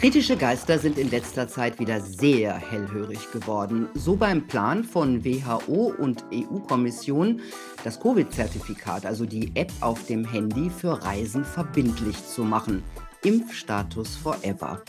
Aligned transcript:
Kritische 0.00 0.38
Geister 0.38 0.78
sind 0.78 0.96
in 0.96 1.10
letzter 1.10 1.46
Zeit 1.46 1.78
wieder 1.78 2.00
sehr 2.00 2.54
hellhörig 2.54 3.30
geworden. 3.32 3.86
So 3.92 4.16
beim 4.16 4.46
Plan 4.46 4.82
von 4.82 5.22
WHO 5.26 5.92
und 5.98 6.24
EU-Kommission, 6.32 7.42
das 7.84 8.00
Covid-Zertifikat, 8.00 9.04
also 9.04 9.26
die 9.26 9.54
App 9.54 9.70
auf 9.80 10.06
dem 10.06 10.24
Handy, 10.24 10.70
für 10.70 11.04
Reisen 11.04 11.44
verbindlich 11.44 12.16
zu 12.26 12.44
machen. 12.44 12.82
Impfstatus 13.24 14.16
Forever. 14.16 14.80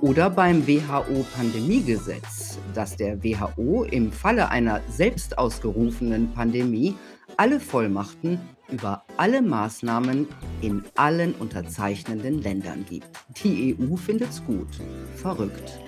Oder 0.00 0.30
beim 0.30 0.66
WHO-Pandemiegesetz, 0.66 2.56
das 2.72 2.96
der 2.96 3.22
WHO 3.22 3.84
im 3.84 4.10
Falle 4.10 4.48
einer 4.48 4.80
selbst 4.88 5.36
ausgerufenen 5.36 6.32
Pandemie 6.32 6.94
alle 7.36 7.60
Vollmachten 7.60 8.40
über 8.70 9.04
alle 9.16 9.42
Maßnahmen 9.42 10.28
in 10.60 10.84
allen 10.96 11.34
unterzeichnenden 11.34 12.42
Ländern 12.42 12.84
gibt. 12.88 13.08
Die 13.42 13.76
EU 13.78 13.96
findet's 13.96 14.42
gut. 14.44 14.68
Verrückt. 15.16 15.78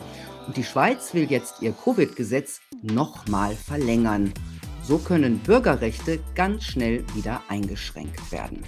Und 0.47 0.57
die 0.57 0.65
Schweiz 0.65 1.13
will 1.15 1.31
jetzt 1.31 1.63
ihr 1.63 1.73
Covid-Gesetz 1.73 2.61
nochmal 2.83 3.55
verlängern. 3.55 4.33
So 4.83 4.99
können 4.99 5.39
Bürgerrechte 5.41 6.21
ganz 6.37 6.65
schnell 6.65 7.05
wieder 7.15 7.43
eingeschränkt 7.49 8.31
werden. 8.31 8.63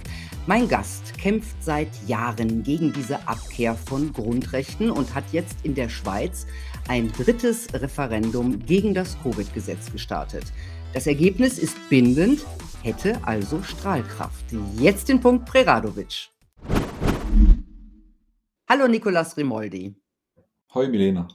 Mein 0.47 0.67
Gast 0.67 1.17
kämpft 1.17 1.63
seit 1.63 1.89
Jahren 2.07 2.63
gegen 2.63 2.91
diese 2.91 3.27
Abkehr 3.27 3.75
von 3.75 4.11
Grundrechten 4.11 4.89
und 4.89 5.13
hat 5.13 5.25
jetzt 5.31 5.57
in 5.63 5.75
der 5.75 5.89
Schweiz 5.89 6.47
ein 6.87 7.11
drittes 7.11 7.67
Referendum 7.73 8.65
gegen 8.65 8.93
das 8.93 9.15
Covid-Gesetz 9.21 9.91
gestartet. 9.91 10.45
Das 10.93 11.05
Ergebnis 11.05 11.59
ist 11.59 11.77
bindend, 11.89 12.45
hätte 12.83 13.19
also 13.23 13.61
Strahlkraft. 13.63 14.45
Jetzt 14.77 15.09
den 15.09 15.19
Punkt 15.19 15.45
Preradovic. 15.45 16.29
Hallo 18.67 18.87
Nicolas 18.87 19.35
Rimoldi. 19.37 19.95
Hoi 20.73 20.87
Milena. 20.87 21.27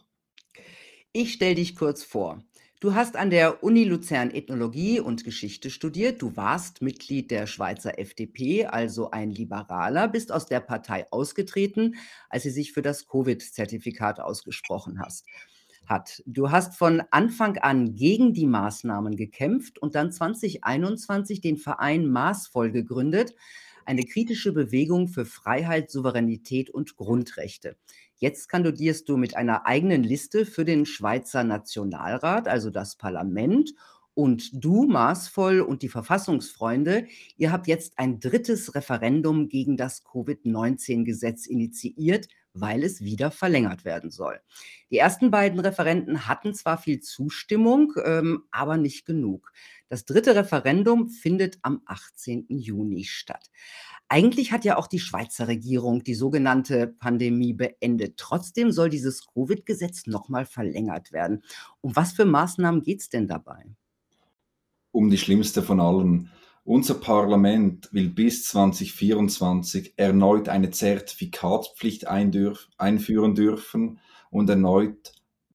Ich 1.13 1.33
stelle 1.33 1.57
dich 1.57 1.77
kurz 1.77 2.03
vor. 2.03 2.43
Du 2.81 2.95
hast 2.95 3.17
an 3.17 3.31
der 3.31 3.63
Uni 3.63 3.85
Luzern 3.85 4.31
Ethnologie 4.31 5.01
und 5.01 5.25
Geschichte 5.25 5.71
studiert. 5.71 6.21
Du 6.21 6.37
warst 6.37 6.83
Mitglied 6.83 7.31
der 7.31 7.47
Schweizer 7.47 7.99
FDP, 7.99 8.67
also 8.67 9.11
ein 9.11 9.31
Liberaler, 9.31 10.09
bist 10.09 10.31
aus 10.31 10.47
der 10.47 10.61
Partei 10.61 11.07
ausgetreten, 11.11 11.97
als 12.29 12.43
sie 12.43 12.51
sich 12.51 12.73
für 12.73 12.83
das 12.83 13.07
Covid-Zertifikat 13.07 14.21
ausgesprochen 14.21 15.01
hast 15.01 15.25
hat. 15.87 16.23
Du 16.27 16.51
hast 16.51 16.77
von 16.77 17.03
Anfang 17.11 17.59
an 17.59 17.95
gegen 17.95 18.33
die 18.33 18.47
Maßnahmen 18.47 19.17
gekämpft 19.17 19.79
und 19.79 19.95
dann 19.95 20.13
2021 20.13 21.41
den 21.41 21.57
Verein 21.57 22.07
Maßvoll 22.07 22.71
gegründet, 22.71 23.35
eine 23.85 24.05
kritische 24.05 24.53
Bewegung 24.53 25.09
für 25.09 25.25
Freiheit, 25.25 25.91
Souveränität 25.91 26.71
und 26.71 26.97
Grundrechte. 26.97 27.77
Jetzt 28.17 28.49
kandidierst 28.49 29.09
du 29.09 29.17
mit 29.17 29.37
einer 29.37 29.67
eigenen 29.67 30.03
Liste 30.03 30.47
für 30.47 30.65
den 30.65 30.87
Schweizer 30.87 31.45
Nationalrat, 31.45 32.49
also 32.49 32.71
das 32.71 32.97
Parlament. 32.97 33.75
Und 34.15 34.65
du, 34.65 34.85
Maßvoll 34.85 35.61
und 35.61 35.83
die 35.83 35.89
Verfassungsfreunde, 35.89 37.09
ihr 37.37 37.51
habt 37.51 37.67
jetzt 37.67 37.99
ein 37.99 38.21
drittes 38.21 38.75
Referendum 38.77 39.49
gegen 39.49 39.77
das 39.77 40.05
Covid-19-Gesetz 40.05 41.47
initiiert, 41.47 42.29
weil 42.55 42.85
es 42.85 43.01
wieder 43.01 43.31
verlängert 43.31 43.85
werden 43.85 44.11
soll. 44.11 44.41
Die 44.91 44.99
ersten 44.99 45.31
beiden 45.31 45.61
Referenten 45.61 46.27
hatten 46.27 46.55
zwar 46.55 46.79
viel 46.79 47.01
Zustimmung, 47.01 47.93
ähm, 48.05 48.45
aber 48.51 48.77
nicht 48.77 49.05
genug. 49.05 49.53
Das 49.89 50.05
dritte 50.05 50.35
Referendum 50.35 51.09
findet 51.11 51.59
am 51.63 51.83
18. 51.85 52.47
Juni 52.49 53.05
statt. 53.05 53.51
Eigentlich 54.09 54.53
hat 54.53 54.65
ja 54.65 54.77
auch 54.77 54.87
die 54.87 55.01
Schweizer 55.01 55.49
Regierung 55.49 56.05
die 56.05 56.15
sogenannte 56.15 56.87
Pandemie 56.87 57.55
beendet. 57.55 58.17
Trotzdem 58.17 58.71
soll 58.71 58.89
dieses 58.89 59.27
Covid-Gesetz 59.27 60.07
nochmal 60.07 60.47
verlängert 60.47 61.11
werden. 61.13 61.43
Um 61.81 61.97
was 61.97 62.13
für 62.13 62.25
Maßnahmen 62.25 62.83
geht 62.83 63.01
es 63.01 63.09
denn 63.09 63.27
dabei? 63.27 63.65
Um 64.93 65.11
die 65.11 65.19
schlimmste 65.19 65.63
von 65.63 65.81
allen, 65.81 66.31
unser 66.65 66.95
Parlament 66.95 67.93
will 67.93 68.09
bis 68.09 68.47
2024 68.47 69.95
erneut 69.97 70.49
eine 70.49 70.71
Zertifikatspflicht 70.71 72.07
einführen 72.09 73.35
dürfen 73.35 74.01
und 74.31 74.49
erneut 74.49 75.13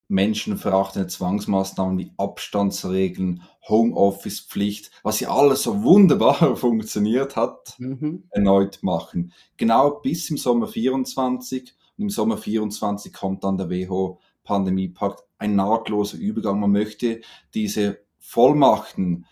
menschenverachtende 0.08 1.08
Zwangsmaßnahmen 1.08 1.98
wie 2.00 2.12
Abstandsregeln, 2.18 3.44
Homeoffice-Pflicht, 3.68 4.92
was 5.03 5.19
ja 5.19 5.30
alles 5.30 5.64
so 5.64 5.84
wunderbar 5.84 6.56
funktioniert 6.56 7.36
hat, 7.36 7.75
mhm. 7.78 8.24
erneut 8.31 8.80
machen. 8.81 9.34
Genau 9.58 9.92
bis 9.92 10.30
im 10.30 10.38
Sommer 10.38 10.68
24 10.68 11.75
und 11.98 12.03
im 12.03 12.09
Sommer 12.09 12.38
24 12.38 13.14
kommt 13.14 13.44
dann 13.44 13.58
der 13.58 13.69
WHO-Pandemiepakt, 13.69 15.24
ein 15.38 15.56
nahtloser 15.56 16.18
Übergang. 16.18 16.59
Man 16.59 16.72
möchte 16.72 17.22
diese 17.53 18.00
Vollmachten 18.18 19.25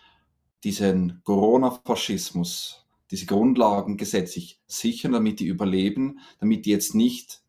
diesen 0.63 1.21
Corona-Faschismus, 1.23 2.85
diese 3.11 3.25
Grundlagen 3.25 3.97
gesetzlich 3.97 4.59
sichern, 4.67 5.13
damit 5.13 5.39
die 5.39 5.45
überleben, 5.45 6.19
damit 6.39 6.65
die 6.65 6.71
jetzt 6.71 6.95
nicht 6.95 7.41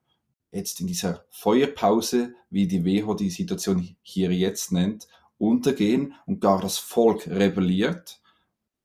jetzt 0.50 0.80
in 0.80 0.86
dieser 0.86 1.24
Feuerpause, 1.30 2.34
wie 2.50 2.66
die 2.66 2.84
WHO 2.84 3.14
die 3.14 3.30
Situation 3.30 3.96
hier 4.02 4.32
jetzt 4.32 4.72
nennt, 4.72 5.08
untergehen 5.36 6.14
und 6.26 6.40
gar 6.40 6.60
das 6.60 6.78
Volk 6.78 7.26
rebelliert 7.28 8.20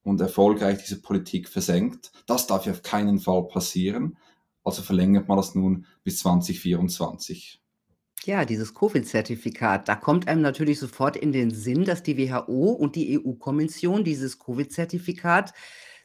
und 0.03 0.19
erfolgreich 0.22 0.79
diese 0.79 1.01
Politik 1.01 1.47
versenkt. 1.47 2.11
Das 2.25 2.47
darf 2.47 2.66
ja 2.66 2.73
auf 2.73 2.84
keinen 2.84 3.19
Fall 3.19 3.47
passieren. 3.47 4.17
Also 4.63 4.81
verlängert 4.81 5.28
man 5.28 5.38
das 5.38 5.55
nun 5.55 5.85
bis 6.03 6.19
2024. 6.19 7.62
Ja, 8.25 8.45
dieses 8.45 8.73
Covid-Zertifikat, 8.73 9.89
da 9.89 9.95
kommt 9.95 10.29
einem 10.29 10.41
natürlich 10.41 10.79
sofort 10.79 11.17
in 11.17 11.34
den 11.34 11.51
Sinn, 11.51 11.84
dass 11.84 12.03
die 12.03 12.17
WHO 12.17 12.72
und 12.72 12.95
die 12.95 13.19
EU-Kommission 13.19 14.06
dieses 14.06 14.39
Covid-Zertifikat 14.39 15.53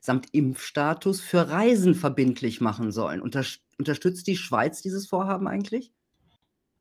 samt 0.00 0.26
Impfstatus 0.32 1.20
für 1.20 1.48
Reisen 1.48 1.94
verbindlich 1.94 2.60
machen 2.60 2.90
sollen. 2.90 3.20
Unterst 3.20 3.60
unterstützt 3.78 4.26
die 4.26 4.36
Schweiz 4.36 4.82
dieses 4.82 5.06
Vorhaben 5.06 5.46
eigentlich? 5.46 5.92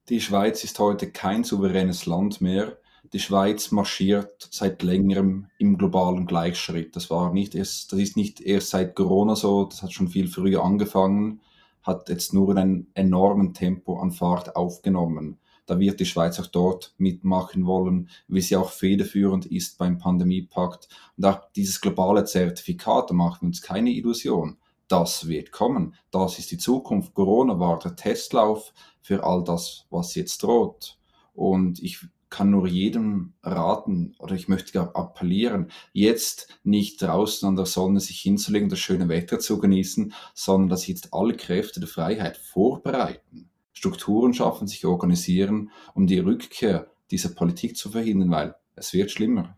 Die 0.09 0.21
Schweiz 0.21 0.63
ist 0.63 0.79
heute 0.79 1.11
kein 1.11 1.43
souveränes 1.43 2.07
Land 2.07 2.41
mehr. 2.41 2.79
Die 3.13 3.19
Schweiz 3.19 3.71
marschiert 3.71 4.47
seit 4.51 4.81
längerem 4.81 5.47
im 5.59 5.77
globalen 5.77 6.25
Gleichschritt. 6.25 6.95
Das 6.95 7.11
war 7.11 7.31
nicht 7.31 7.53
erst, 7.53 7.91
das 7.91 7.99
ist 7.99 8.17
nicht 8.17 8.41
erst 8.41 8.71
seit 8.71 8.95
Corona 8.95 9.35
so, 9.35 9.65
das 9.65 9.83
hat 9.83 9.93
schon 9.93 10.07
viel 10.07 10.27
früher 10.27 10.63
angefangen 10.63 11.41
hat 11.87 12.09
jetzt 12.09 12.33
nur 12.33 12.51
in 12.51 12.57
einem 12.57 12.87
enormen 12.93 13.53
Tempo 13.53 13.97
an 13.99 14.11
Fahrt 14.11 14.55
aufgenommen. 14.55 15.39
Da 15.65 15.79
wird 15.79 15.99
die 15.99 16.05
Schweiz 16.05 16.39
auch 16.39 16.47
dort 16.47 16.93
mitmachen 16.97 17.65
wollen, 17.65 18.09
wie 18.27 18.41
sie 18.41 18.55
auch 18.55 18.71
federführend 18.71 19.45
ist 19.45 19.77
beim 19.77 19.97
Pandemiepakt. 19.97 20.87
Und 21.17 21.25
auch 21.25 21.41
dieses 21.55 21.81
globale 21.81 22.25
Zertifikat, 22.25 23.11
wir 23.11 23.47
uns 23.47 23.61
keine 23.61 23.91
Illusion. 23.91 24.57
Das 24.87 25.27
wird 25.27 25.51
kommen. 25.51 25.95
Das 26.11 26.39
ist 26.39 26.51
die 26.51 26.57
Zukunft. 26.57 27.13
Corona 27.13 27.59
war 27.59 27.79
der 27.79 27.95
Testlauf 27.95 28.73
für 29.01 29.23
all 29.23 29.43
das, 29.43 29.85
was 29.89 30.15
jetzt 30.15 30.43
droht. 30.43 30.97
Und 31.33 31.83
ich 31.83 32.07
kann 32.29 32.51
nur 32.51 32.67
jedem 32.67 33.33
raten 33.41 34.15
oder 34.19 34.35
ich 34.35 34.47
möchte 34.47 34.73
gar 34.73 34.95
appellieren, 34.95 35.71
jetzt 35.93 36.59
nicht 36.63 37.01
draußen 37.01 37.47
an 37.47 37.55
der 37.55 37.65
Sonne 37.65 37.99
sich 37.99 38.19
hinzulegen, 38.19 38.69
das 38.69 38.79
schöne 38.79 39.07
Wetter 39.07 39.39
zu 39.39 39.59
genießen, 39.59 40.13
sondern 40.33 40.69
dass 40.69 40.87
jetzt 40.87 41.13
alle 41.13 41.35
Kräfte 41.35 41.79
der 41.79 41.89
Freiheit 41.89 42.37
vorbereiten, 42.37 43.49
Strukturen 43.73 44.33
schaffen, 44.33 44.67
sich 44.67 44.85
organisieren, 44.85 45.71
um 45.93 46.07
die 46.07 46.19
Rückkehr 46.19 46.87
dieser 47.11 47.29
Politik 47.29 47.77
zu 47.77 47.89
verhindern, 47.89 48.31
weil 48.31 48.55
es 48.75 48.93
wird 48.93 49.11
schlimmer. 49.11 49.57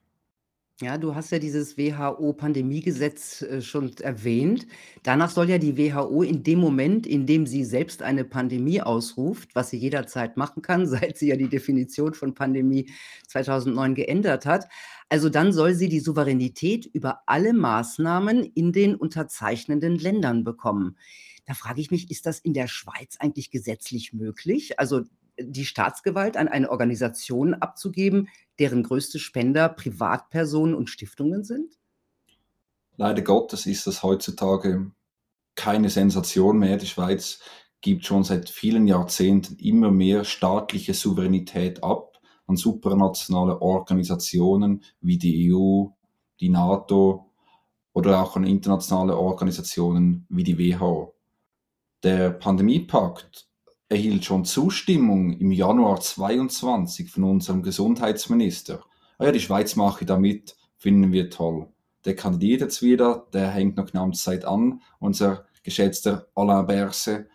Ja, 0.81 0.97
du 0.97 1.13
hast 1.13 1.31
ja 1.31 1.40
dieses 1.40 1.78
WHO-Pandemiegesetz 1.78 3.41
äh, 3.41 3.62
schon 3.62 3.91
erwähnt. 3.97 4.66
Danach 5.03 5.29
soll 5.29 5.50
ja 5.50 5.57
die 5.57 5.78
WHO 5.78 6.23
in 6.23 6.41
dem 6.41 6.59
Moment, 6.59 7.06
in 7.06 7.25
dem 7.25 7.45
sie 7.45 7.66
selbst 7.66 8.01
eine 8.01 8.23
Pandemie 8.23 8.81
ausruft, 8.81 9.56
was 9.56 9.72
sie 9.72 9.78
jederzeit 9.78 10.38
machen 10.38 10.61
kann, 10.61 10.87
seit 10.87 11.17
sie 11.17 11.28
ja 11.28 11.35
die 11.35 11.49
Definition 11.49 12.14
von 12.14 12.34
Pandemie 12.34 12.90
2009 13.28 13.93
geändert 13.93 14.46
hat, 14.46 14.70
also 15.09 15.28
dann 15.28 15.52
soll 15.52 15.73
sie 15.73 15.90
die 15.90 15.99
Souveränität 15.99 16.85
über 16.85 17.23
alle 17.25 17.52
Maßnahmen 17.52 18.43
in 18.43 18.72
den 18.72 18.96
unterzeichnenden 18.96 19.97
Ländern 19.97 20.46
bekommen. 20.46 20.97
Da 21.46 21.55
frage 21.55 21.82
ich 21.82 21.91
mich, 21.91 22.09
ist 22.09 22.25
das 22.25 22.40
in 22.40 22.53
der 22.53 22.67
Schweiz 22.67 23.17
eigentlich 23.20 23.52
gesetzlich 23.52 24.14
möglich? 24.14 24.79
Also 24.79 25.02
die 25.41 25.66
Staatsgewalt 25.66 26.37
an 26.37 26.47
eine 26.47 26.70
Organisation 26.70 27.53
abzugeben, 27.53 28.29
deren 28.59 28.84
größte 28.84 29.20
Spender 29.20 29.70
Privatpersonen 29.70 30.76
und 30.76 30.90
Stiftungen 30.90 31.44
sind? 31.44 31.79
Leider 32.97 33.22
Gottes 33.22 33.66
ist 33.66 33.88
das 33.88 34.03
heutzutage 34.03 34.91
keine 35.56 35.90
Sensation 35.90 36.59
mehr. 36.59 36.78
Die 36.78 36.85
Schweiz 36.85 37.40
gibt 37.82 38.06
schon 38.06 38.23
seit 38.23 38.50
vielen 38.50 38.88
Jahrzehnten 38.88 39.56
immer 39.58 39.91
mehr 39.91 40.23
staatliche 40.23 40.94
Souveränität 40.94 41.84
ab 41.84 42.20
an 42.47 42.58
supranationale 42.58 43.61
Organisationen 43.61 44.84
wie 45.02 45.17
die 45.17 45.53
EU, 45.53 45.85
die 46.40 46.50
NATO 46.50 47.32
oder 47.94 48.22
auch 48.22 48.35
an 48.35 48.44
internationale 48.44 49.17
Organisationen 49.17 50.26
wie 50.29 50.44
die 50.44 50.58
WHO. 50.58 51.16
Der 52.03 52.32
Pandemiepakt 52.32 53.48
erhielt 53.90 54.24
schon 54.24 54.46
Zustimmung 54.46 55.34
im 55.34 55.52
Januar 55.52 56.00
22 56.00 57.09
von 57.09 57.24
unserem 57.24 57.64
Gesundheitsminister. 57.64 58.84
Ah 59.18 59.26
ja, 59.26 59.32
die 59.32 59.40
Schweiz 59.40 59.76
mache 59.76 60.06
da 60.06 60.18
mit, 60.18 60.56
finden 60.78 61.12
wir 61.12 61.30
toll. 61.32 61.68
Der 62.06 62.16
kandidiert 62.16 62.62
jetzt 62.62 62.82
wieder, 62.82 63.28
der 63.34 63.50
hängt 63.50 63.76
noch 63.78 63.91
eine 63.91 64.02
Amtszeit 64.02 64.46
an, 64.46 64.82
unser 65.00 65.46
geschätzter 65.64 66.28
Alain 66.36 66.68
Berset. 66.68 67.28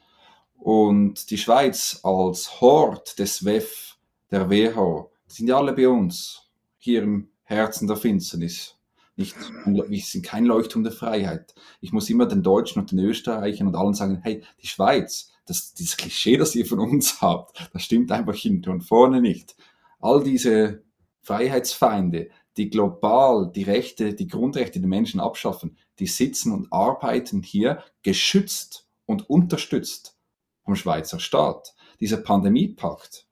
Und 0.56 1.31
die 1.31 1.37
Schweiz 1.37 2.01
als 2.05 2.61
Hort 2.61 3.19
des 3.19 3.45
WEF, 3.45 3.99
der 4.31 4.49
WHO, 4.49 5.11
sind 5.27 5.49
ja 5.49 5.59
alle 5.59 5.75
bei 5.75 5.89
uns, 5.89 6.50
hier 6.79 7.03
im 7.03 7.29
Herzen 7.43 7.87
der 7.87 7.97
Finsternis. 7.97 8.77
Nicht, 9.17 9.37
wir 9.67 10.00
sind 10.00 10.25
kein 10.25 10.45
Leuchtturm 10.45 10.83
der 10.83 10.93
Freiheit. 10.93 11.55
Ich 11.81 11.93
muss 11.93 12.11
immer 12.11 12.27
den 12.27 12.43
Deutschen 12.43 12.81
und 12.81 12.91
den 12.91 12.99
Österreichern 13.00 13.67
und 13.67 13.77
allen 13.77 13.95
sagen, 13.95 14.21
hey, 14.23 14.43
die 14.62 14.67
Schweiz, 14.67 15.34
das, 15.46 15.75
dieses 15.75 15.96
Klischee, 15.96 16.37
das 16.37 16.55
ihr 16.55 16.67
von 16.67 16.81
uns 16.81 17.20
habt, 17.20 17.70
das 17.73 17.82
stimmt 17.82 18.11
einfach 18.12 18.35
hinten 18.35 18.70
und 18.70 18.82
vorne 18.82 19.20
nicht. 19.20 19.56
All 20.00 20.23
diese 20.23 20.82
Freiheitsfeinde, 21.23 22.31
die 22.56 22.70
global 22.70 23.50
die 23.50 23.62
Rechte, 23.62 24.14
die 24.14 24.29
Grundrechte 24.29 24.81
der 24.81 24.88
Menschen 24.88 25.20
abschaffen, 25.20 25.76
die 25.99 26.06
sitzen 26.06 26.52
und 26.52 26.73
arbeiten 26.73 27.43
hier 27.43 27.82
geschützt 28.02 28.88
und 29.06 29.29
unterstützt 29.29 30.17
vom 30.64 30.76
Schweizer 30.76 31.19
Staat. 31.19 31.75
Dieser 32.00 32.19
Pandemiepakt, 32.19 33.26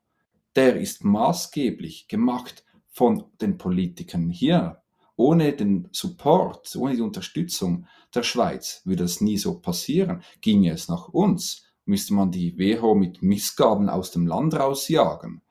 der 0.55 0.77
ist 0.77 1.03
maßgeblich 1.03 2.07
gemacht 2.07 2.63
von 2.89 3.25
den 3.41 3.57
Politikern 3.57 4.29
hier. 4.29 4.81
Ohne 5.15 5.53
den 5.53 5.89
Support, 5.91 6.75
ohne 6.75 6.95
die 6.95 7.01
Unterstützung 7.01 7.87
der 8.15 8.23
Schweiz 8.23 8.81
würde 8.83 9.03
das 9.03 9.21
nie 9.21 9.37
so 9.37 9.59
passieren. 9.59 10.23
Ginge 10.41 10.71
es 10.71 10.87
nach 10.87 11.09
uns, 11.09 11.65
müsste 11.85 12.13
man 12.13 12.31
die 12.31 12.57
WHO 12.57 12.95
mit 12.95 13.21
Missgaben 13.21 13.89
aus 13.89 14.11
dem 14.11 14.27
Land 14.27 14.53
rausjagen. 14.55 15.41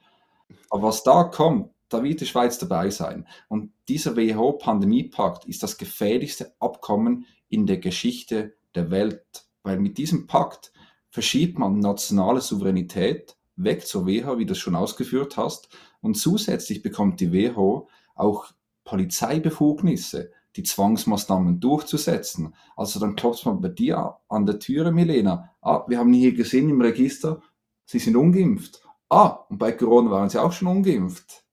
Aber 0.70 0.84
was 0.84 1.02
da 1.02 1.24
kommt, 1.24 1.70
da 1.88 2.02
wird 2.02 2.20
die 2.20 2.26
Schweiz 2.26 2.58
dabei 2.58 2.90
sein. 2.90 3.26
Und 3.48 3.72
dieser 3.88 4.16
WHO-Pandemiepakt 4.16 5.44
ist 5.44 5.62
das 5.62 5.76
gefährlichste 5.76 6.54
Abkommen 6.58 7.26
in 7.48 7.66
der 7.66 7.78
Geschichte 7.78 8.54
der 8.74 8.90
Welt, 8.90 9.46
weil 9.62 9.78
mit 9.78 9.98
diesem 9.98 10.26
Pakt 10.26 10.72
verschiebt 11.10 11.58
man 11.58 11.78
nationale 11.78 12.40
Souveränität 12.40 13.36
weg 13.56 13.86
zur 13.86 14.06
WHO, 14.06 14.38
wie 14.38 14.46
du 14.46 14.52
es 14.52 14.58
schon 14.58 14.74
ausgeführt 14.74 15.36
hast, 15.36 15.68
und 16.00 16.14
zusätzlich 16.14 16.82
bekommt 16.82 17.20
die 17.20 17.32
WHO 17.32 17.88
auch 18.14 18.46
Polizeibefugnisse, 18.84 20.32
die 20.56 20.62
Zwangsmaßnahmen 20.62 21.60
durchzusetzen. 21.60 22.54
Also 22.76 23.00
dann 23.00 23.16
klopft 23.16 23.46
man 23.46 23.60
bei 23.60 23.68
dir 23.68 24.16
an 24.28 24.46
der 24.46 24.58
Türe, 24.58 24.92
Milena. 24.92 25.50
Ah, 25.60 25.84
wir 25.88 25.98
haben 25.98 26.12
hier 26.12 26.34
gesehen 26.34 26.68
im 26.68 26.80
Register, 26.80 27.40
Sie 27.84 27.98
sind 27.98 28.16
ungeimpft. 28.16 28.82
Ah, 29.08 29.44
und 29.48 29.58
bei 29.58 29.72
Corona 29.72 30.10
waren 30.10 30.28
Sie 30.30 30.40
auch 30.40 30.52
schon 30.52 30.68
ungeimpft. 30.68 31.44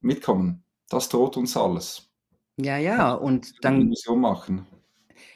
Mitkommen. 0.00 0.62
Das 0.88 1.08
droht 1.08 1.36
uns 1.36 1.56
alles. 1.56 2.08
Ja, 2.60 2.78
ja, 2.78 3.12
und 3.12 3.64
dann. 3.64 3.80
Illusion 3.80 4.20
machen. 4.20 4.66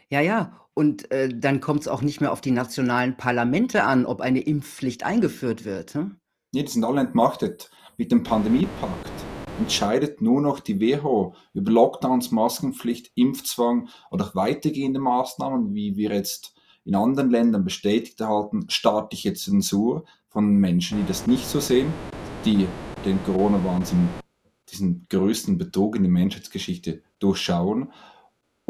Ja, 0.08 0.20
ja, 0.20 0.60
und 0.74 1.10
äh, 1.10 1.28
dann 1.28 1.60
kommt 1.60 1.80
es 1.80 1.88
auch 1.88 2.02
nicht 2.02 2.20
mehr 2.20 2.32
auf 2.32 2.40
die 2.40 2.52
nationalen 2.52 3.16
Parlamente 3.16 3.84
an, 3.84 4.06
ob 4.06 4.20
eine 4.20 4.40
Impfpflicht 4.40 5.04
eingeführt 5.04 5.64
wird. 5.64 5.94
Hm? 5.94 6.16
Nee, 6.52 6.62
die 6.62 6.70
sind 6.70 6.84
alle 6.84 7.00
entmachtet. 7.00 7.70
Mit 7.96 8.10
dem 8.12 8.22
Pandemiepakt 8.22 9.09
entscheidet 9.60 10.22
nur 10.22 10.40
noch 10.40 10.60
die 10.60 10.80
WHO 10.80 11.34
über 11.52 11.70
Lockdowns, 11.70 12.30
Maskenpflicht, 12.30 13.12
Impfzwang 13.14 13.88
oder 14.10 14.30
weitergehende 14.34 15.00
Maßnahmen, 15.00 15.74
wie 15.74 15.96
wir 15.96 16.12
jetzt 16.14 16.54
in 16.84 16.94
anderen 16.94 17.30
Ländern 17.30 17.62
bestätigt 17.62 18.20
erhalten, 18.20 18.64
staatliche 18.68 19.34
Zensur 19.34 20.04
von 20.28 20.56
Menschen, 20.56 20.98
die 20.98 21.06
das 21.06 21.26
nicht 21.26 21.46
so 21.46 21.60
sehen, 21.60 21.92
die 22.44 22.66
den 23.04 23.22
Corona-Wahnsinn, 23.24 24.08
diesen 24.70 25.06
größten 25.10 25.58
Betrug 25.58 25.96
in 25.96 26.04
der 26.04 26.12
Menschheitsgeschichte 26.12 27.02
durchschauen 27.18 27.92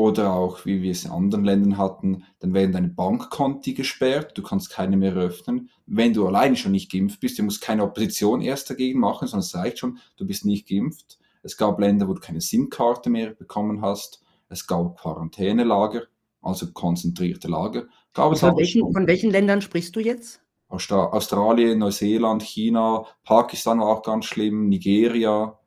oder 0.01 0.33
auch, 0.33 0.65
wie 0.65 0.81
wir 0.81 0.93
es 0.93 1.05
in 1.05 1.11
anderen 1.11 1.45
Ländern 1.45 1.77
hatten, 1.77 2.25
dann 2.39 2.55
werden 2.55 2.73
deine 2.73 2.89
Bankkonti 2.89 3.75
gesperrt, 3.75 4.33
du 4.35 4.43
kannst 4.43 4.71
keine 4.71 4.97
mehr 4.97 5.13
öffnen. 5.13 5.69
Wenn 5.85 6.15
du 6.15 6.27
alleine 6.27 6.57
schon 6.57 6.73
nicht 6.73 6.91
geimpft 6.91 7.21
bist, 7.21 7.39
du 7.39 7.43
musst 7.43 7.61
keine 7.61 7.85
Opposition 7.85 8.41
erst 8.41 8.71
dagegen 8.71 8.99
machen, 8.99 9.29
sondern 9.29 9.45
es 9.45 9.55
reicht 9.55 9.79
schon, 9.79 9.99
du 10.17 10.27
bist 10.27 10.47
nicht 10.47 10.67
geimpft. 10.67 11.19
Es 11.43 11.59
gab 11.59 11.79
Länder, 11.79 12.09
wo 12.09 12.15
du 12.15 12.21
keine 12.21 12.41
SIM-Karte 12.41 13.11
mehr 13.11 13.35
bekommen 13.35 13.83
hast. 13.83 14.23
Es 14.49 14.67
gab 14.67 14.99
Quarantänelager, 14.99 16.05
also 16.41 16.73
konzentrierte 16.73 17.49
Lager. 17.49 17.85
Gab 18.15 18.39
von, 18.39 18.57
welchen, 18.57 18.91
von 18.91 19.07
welchen 19.07 19.31
Ländern 19.31 19.61
sprichst 19.61 19.95
du 19.95 20.01
jetzt? 20.01 20.41
Australien, 20.69 21.79
Neuseeland, 21.79 22.43
China, 22.43 23.05
Pakistan 23.23 23.81
war 23.81 23.89
auch 23.89 24.03
ganz 24.03 24.25
schlimm, 24.25 24.71
Nigeria. 24.71 25.59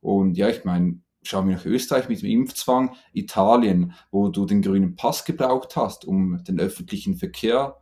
Und 0.00 0.36
ja, 0.36 0.48
ich 0.48 0.64
meine, 0.64 1.00
schauen 1.24 1.48
wir 1.48 1.56
nach 1.56 1.64
Österreich 1.64 2.08
mit 2.08 2.22
dem 2.22 2.30
Impfzwang, 2.30 2.94
Italien, 3.12 3.94
wo 4.10 4.28
du 4.28 4.46
den 4.46 4.62
grünen 4.62 4.96
Pass 4.96 5.24
gebraucht 5.24 5.76
hast, 5.76 6.04
um 6.04 6.42
den 6.44 6.60
öffentlichen 6.60 7.16
Verkehr 7.16 7.80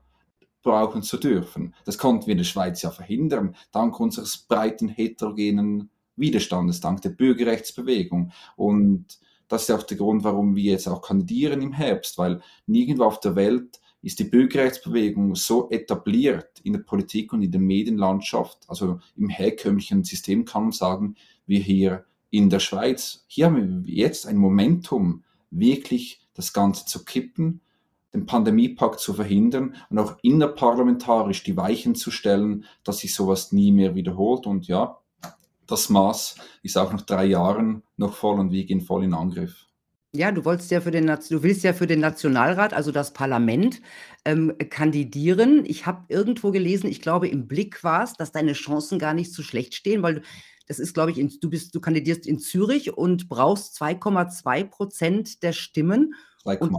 brauchen 0.63 1.03
zu 1.03 1.17
dürfen. 1.17 1.75
Das 1.85 1.99
konnten 1.99 2.27
wir 2.27 2.33
in 2.33 2.39
der 2.39 2.45
Schweiz 2.45 2.83
ja 2.83 2.91
verhindern, 2.91 3.57
dank 3.73 3.99
unseres 3.99 4.39
breiten 4.39 4.89
heterogenen 4.89 5.91
Widerstandes, 6.17 6.81
dank 6.81 7.03
der 7.03 7.11
Bürgerrechtsbewegung. 7.11 8.33
Und 8.57 9.19
das 9.49 9.63
ist 9.63 9.71
auch 9.71 9.83
der 9.83 9.97
Grund, 9.97 10.25
warum 10.25 10.55
wir 10.55 10.73
jetzt 10.73 10.89
auch 10.89 11.03
kandidieren 11.03 11.63
im 11.63 11.73
Herbst, 11.73 12.17
weil 12.19 12.41
nirgendwo 12.67 13.05
auf 13.05 13.21
der 13.21 13.35
Welt 13.35 13.81
ist 14.03 14.19
die 14.19 14.25
Bürgerrechtsbewegung 14.25 15.35
so 15.35 15.71
etabliert 15.71 16.61
in 16.63 16.73
der 16.73 16.81
Politik 16.81 17.33
und 17.33 17.43
in 17.43 17.53
der 17.53 17.61
Medienlandschaft, 17.61 18.59
also 18.69 19.01
im 19.17 19.29
herkömmlichen 19.29 20.05
System 20.05 20.45
kann 20.45 20.65
man 20.65 20.73
sagen, 20.73 21.17
wie 21.47 21.61
hier 21.61 22.05
in 22.33 22.51
der 22.51 22.61
Schweiz. 22.61 23.25
Hier 23.29 23.47
haben 23.47 23.85
wir 23.85 23.95
jetzt 23.95 24.27
ein 24.27 24.37
Momentum, 24.37 25.23
wirklich 25.51 26.27
das 26.35 26.53
Ganze 26.53 26.87
zu 26.87 27.05
kippen, 27.05 27.61
den 28.15 28.27
Pandemiepakt 28.27 29.01
zu 29.01 29.13
verhindern 29.13 29.77
und 29.91 29.99
auch 29.99 30.17
innerparlamentarisch 30.23 31.45
die 31.45 31.57
Weichen 31.57 31.95
zu 31.95 32.11
stellen, 32.11 32.65
dass 32.85 32.99
sich 32.99 33.15
sowas 33.15 33.53
nie 33.53 33.71
mehr 33.71 33.95
wiederholt. 33.95 34.47
Und 34.47 34.67
ja, 34.67 34.99
das 35.67 35.91
Maß 35.91 36.37
ist 36.63 36.79
auch 36.79 36.93
nach 36.93 37.03
drei 37.03 37.27
Jahren 37.27 37.83
noch 37.97 38.15
voll 38.15 38.41
und 38.41 38.51
wir 38.51 38.65
gehen 38.65 38.81
voll 38.81 39.05
in 39.05 39.15
Angriff. 39.15 39.67
Ja, 40.15 40.31
du 40.31 40.45
wolltest 40.45 40.71
ja 40.71 40.83
für 40.83 40.91
den 40.91 41.07
du 41.07 41.43
willst 41.43 41.65
ja 41.65 41.73
für 41.73 41.87
den 41.87 42.01
Nationalrat, 42.01 42.75
also 42.75 42.93
das 42.93 43.15
Parlament, 43.15 43.81
ähm, 44.27 44.55
kandidieren. 44.69 45.65
Ich 45.67 45.87
habe 45.87 46.05
irgendwo 46.09 46.51
gelesen, 46.51 46.89
ich 46.89 47.01
glaube, 47.01 47.29
im 47.29 47.47
Blick 47.47 47.83
war 47.85 48.05
es, 48.05 48.15
dass 48.15 48.33
deine 48.33 48.53
Chancen 48.53 48.99
gar 48.99 49.15
nicht 49.15 49.33
so 49.33 49.43
schlecht 49.43 49.75
stehen, 49.75 50.03
weil 50.03 50.17
du 50.17 50.23
das 50.73 50.79
ist, 50.79 50.95
glaube 50.95 51.11
ich, 51.11 51.19
in, 51.19 51.31
du 51.39 51.51
bist, 51.51 51.75
du 51.75 51.81
kandidierst 51.83 52.27
in 52.27 52.39
Zürich 52.39 52.97
und 52.97 53.29
brauchst 53.29 53.79
2,2 53.79 54.65
Prozent 54.65 55.43
der 55.43 55.53
Stimmen. 55.53 56.15
2,8. 56.47 56.79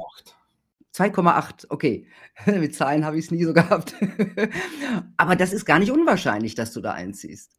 2,8, 0.95 1.65
okay. 1.69 2.07
Mit 2.47 2.73
Zahlen 2.73 3.05
habe 3.05 3.19
ich 3.19 3.25
es 3.25 3.31
nie 3.31 3.43
so 3.43 3.53
gehabt. 3.53 3.93
Aber 5.15 5.35
das 5.35 5.53
ist 5.53 5.65
gar 5.65 5.77
nicht 5.77 5.91
unwahrscheinlich, 5.91 6.55
dass 6.55 6.73
du 6.73 6.81
da 6.81 6.93
einziehst. 6.93 7.55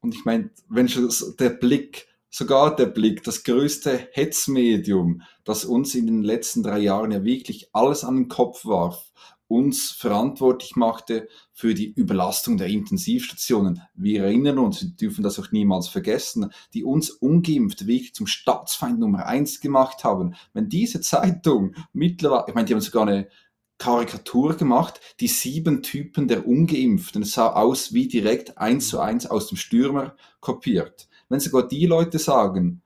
Und 0.00 0.16
ich 0.16 0.24
meine, 0.24 0.50
wenn 0.68 0.88
schon 0.88 1.08
der 1.38 1.50
Blick, 1.50 2.08
sogar 2.28 2.74
der 2.74 2.86
Blick, 2.86 3.22
das 3.22 3.44
größte 3.44 4.08
Hetzmedium, 4.10 5.22
das 5.44 5.64
uns 5.64 5.94
in 5.94 6.08
den 6.08 6.24
letzten 6.24 6.64
drei 6.64 6.80
Jahren 6.80 7.12
ja 7.12 7.22
wirklich 7.22 7.68
alles 7.72 8.02
an 8.02 8.16
den 8.16 8.28
Kopf 8.28 8.64
warf, 8.64 9.12
uns 9.52 9.90
verantwortlich 9.90 10.76
machte 10.76 11.28
für 11.52 11.74
die 11.74 11.92
Überlastung 11.92 12.56
der 12.56 12.68
Intensivstationen. 12.68 13.82
Wir 13.94 14.24
erinnern 14.24 14.58
uns, 14.58 14.80
wir 14.80 14.88
dürfen 14.88 15.22
das 15.22 15.38
auch 15.38 15.52
niemals 15.52 15.88
vergessen, 15.88 16.50
die 16.72 16.84
uns 16.84 17.10
ungeimpft 17.10 17.86
wirklich 17.86 18.14
zum 18.14 18.26
Staatsfeind 18.26 18.98
Nummer 18.98 19.26
eins 19.26 19.60
gemacht 19.60 20.04
haben. 20.04 20.34
Wenn 20.54 20.70
diese 20.70 21.02
Zeitung 21.02 21.74
mittlerweile, 21.92 22.46
ich 22.48 22.54
meine, 22.54 22.64
die 22.64 22.72
haben 22.72 22.80
sogar 22.80 23.06
eine 23.06 23.28
Karikatur 23.76 24.56
gemacht, 24.56 25.00
die 25.20 25.28
sieben 25.28 25.82
Typen 25.82 26.28
der 26.28 26.46
Ungeimpften. 26.46 27.22
Es 27.22 27.32
sah 27.32 27.52
aus 27.52 27.92
wie 27.92 28.08
direkt 28.08 28.56
eins 28.56 28.88
zu 28.88 29.00
eins 29.00 29.26
aus 29.26 29.48
dem 29.48 29.58
Stürmer 29.58 30.16
kopiert. 30.40 31.08
Wenn 31.28 31.40
sogar 31.40 31.68
die 31.68 31.84
Leute 31.84 32.18
sagen, 32.18 32.80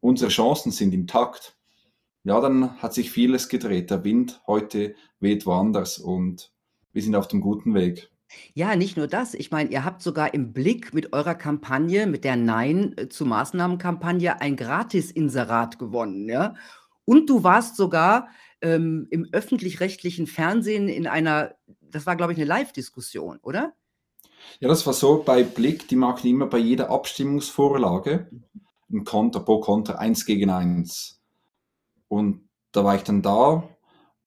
unsere 0.00 0.30
Chancen 0.30 0.72
sind 0.72 0.92
intakt, 0.94 1.55
ja, 2.26 2.40
dann 2.40 2.82
hat 2.82 2.92
sich 2.92 3.12
vieles 3.12 3.48
gedreht. 3.48 3.90
Der 3.90 4.02
Wind 4.02 4.42
heute 4.48 4.96
weht 5.20 5.46
woanders 5.46 5.98
und 5.98 6.52
wir 6.92 7.00
sind 7.00 7.14
auf 7.14 7.28
dem 7.28 7.40
guten 7.40 7.72
Weg. 7.72 8.10
Ja, 8.52 8.74
nicht 8.74 8.96
nur 8.96 9.06
das. 9.06 9.32
Ich 9.32 9.52
meine, 9.52 9.70
ihr 9.70 9.84
habt 9.84 10.02
sogar 10.02 10.34
im 10.34 10.52
Blick 10.52 10.92
mit 10.92 11.12
eurer 11.12 11.36
Kampagne, 11.36 12.08
mit 12.08 12.24
der 12.24 12.34
Nein 12.34 12.94
äh, 12.96 13.08
zu 13.08 13.26
Maßnahmen-Kampagne, 13.26 14.40
ein 14.40 14.56
Gratis-Inserat 14.56 15.78
gewonnen, 15.78 16.28
ja? 16.28 16.54
Und 17.04 17.30
du 17.30 17.44
warst 17.44 17.76
sogar 17.76 18.26
ähm, 18.60 19.06
im 19.10 19.28
öffentlich-rechtlichen 19.30 20.26
Fernsehen 20.26 20.88
in 20.88 21.06
einer, 21.06 21.54
das 21.80 22.06
war, 22.06 22.16
glaube 22.16 22.32
ich, 22.32 22.38
eine 22.38 22.46
Live-Diskussion, 22.46 23.38
oder? 23.40 23.72
Ja, 24.58 24.66
das 24.66 24.84
war 24.84 24.94
so 24.94 25.22
bei 25.22 25.44
Blick, 25.44 25.86
die 25.86 25.94
machen 25.94 26.28
immer 26.28 26.46
bei 26.46 26.58
jeder 26.58 26.90
Abstimmungsvorlage 26.90 28.28
ein 28.90 29.04
Konter 29.04 29.38
pro 29.38 29.60
Konter 29.60 30.00
eins 30.00 30.26
gegen 30.26 30.50
eins. 30.50 31.16
Und 32.08 32.48
da 32.72 32.84
war 32.84 32.96
ich 32.96 33.02
dann 33.02 33.22
da 33.22 33.68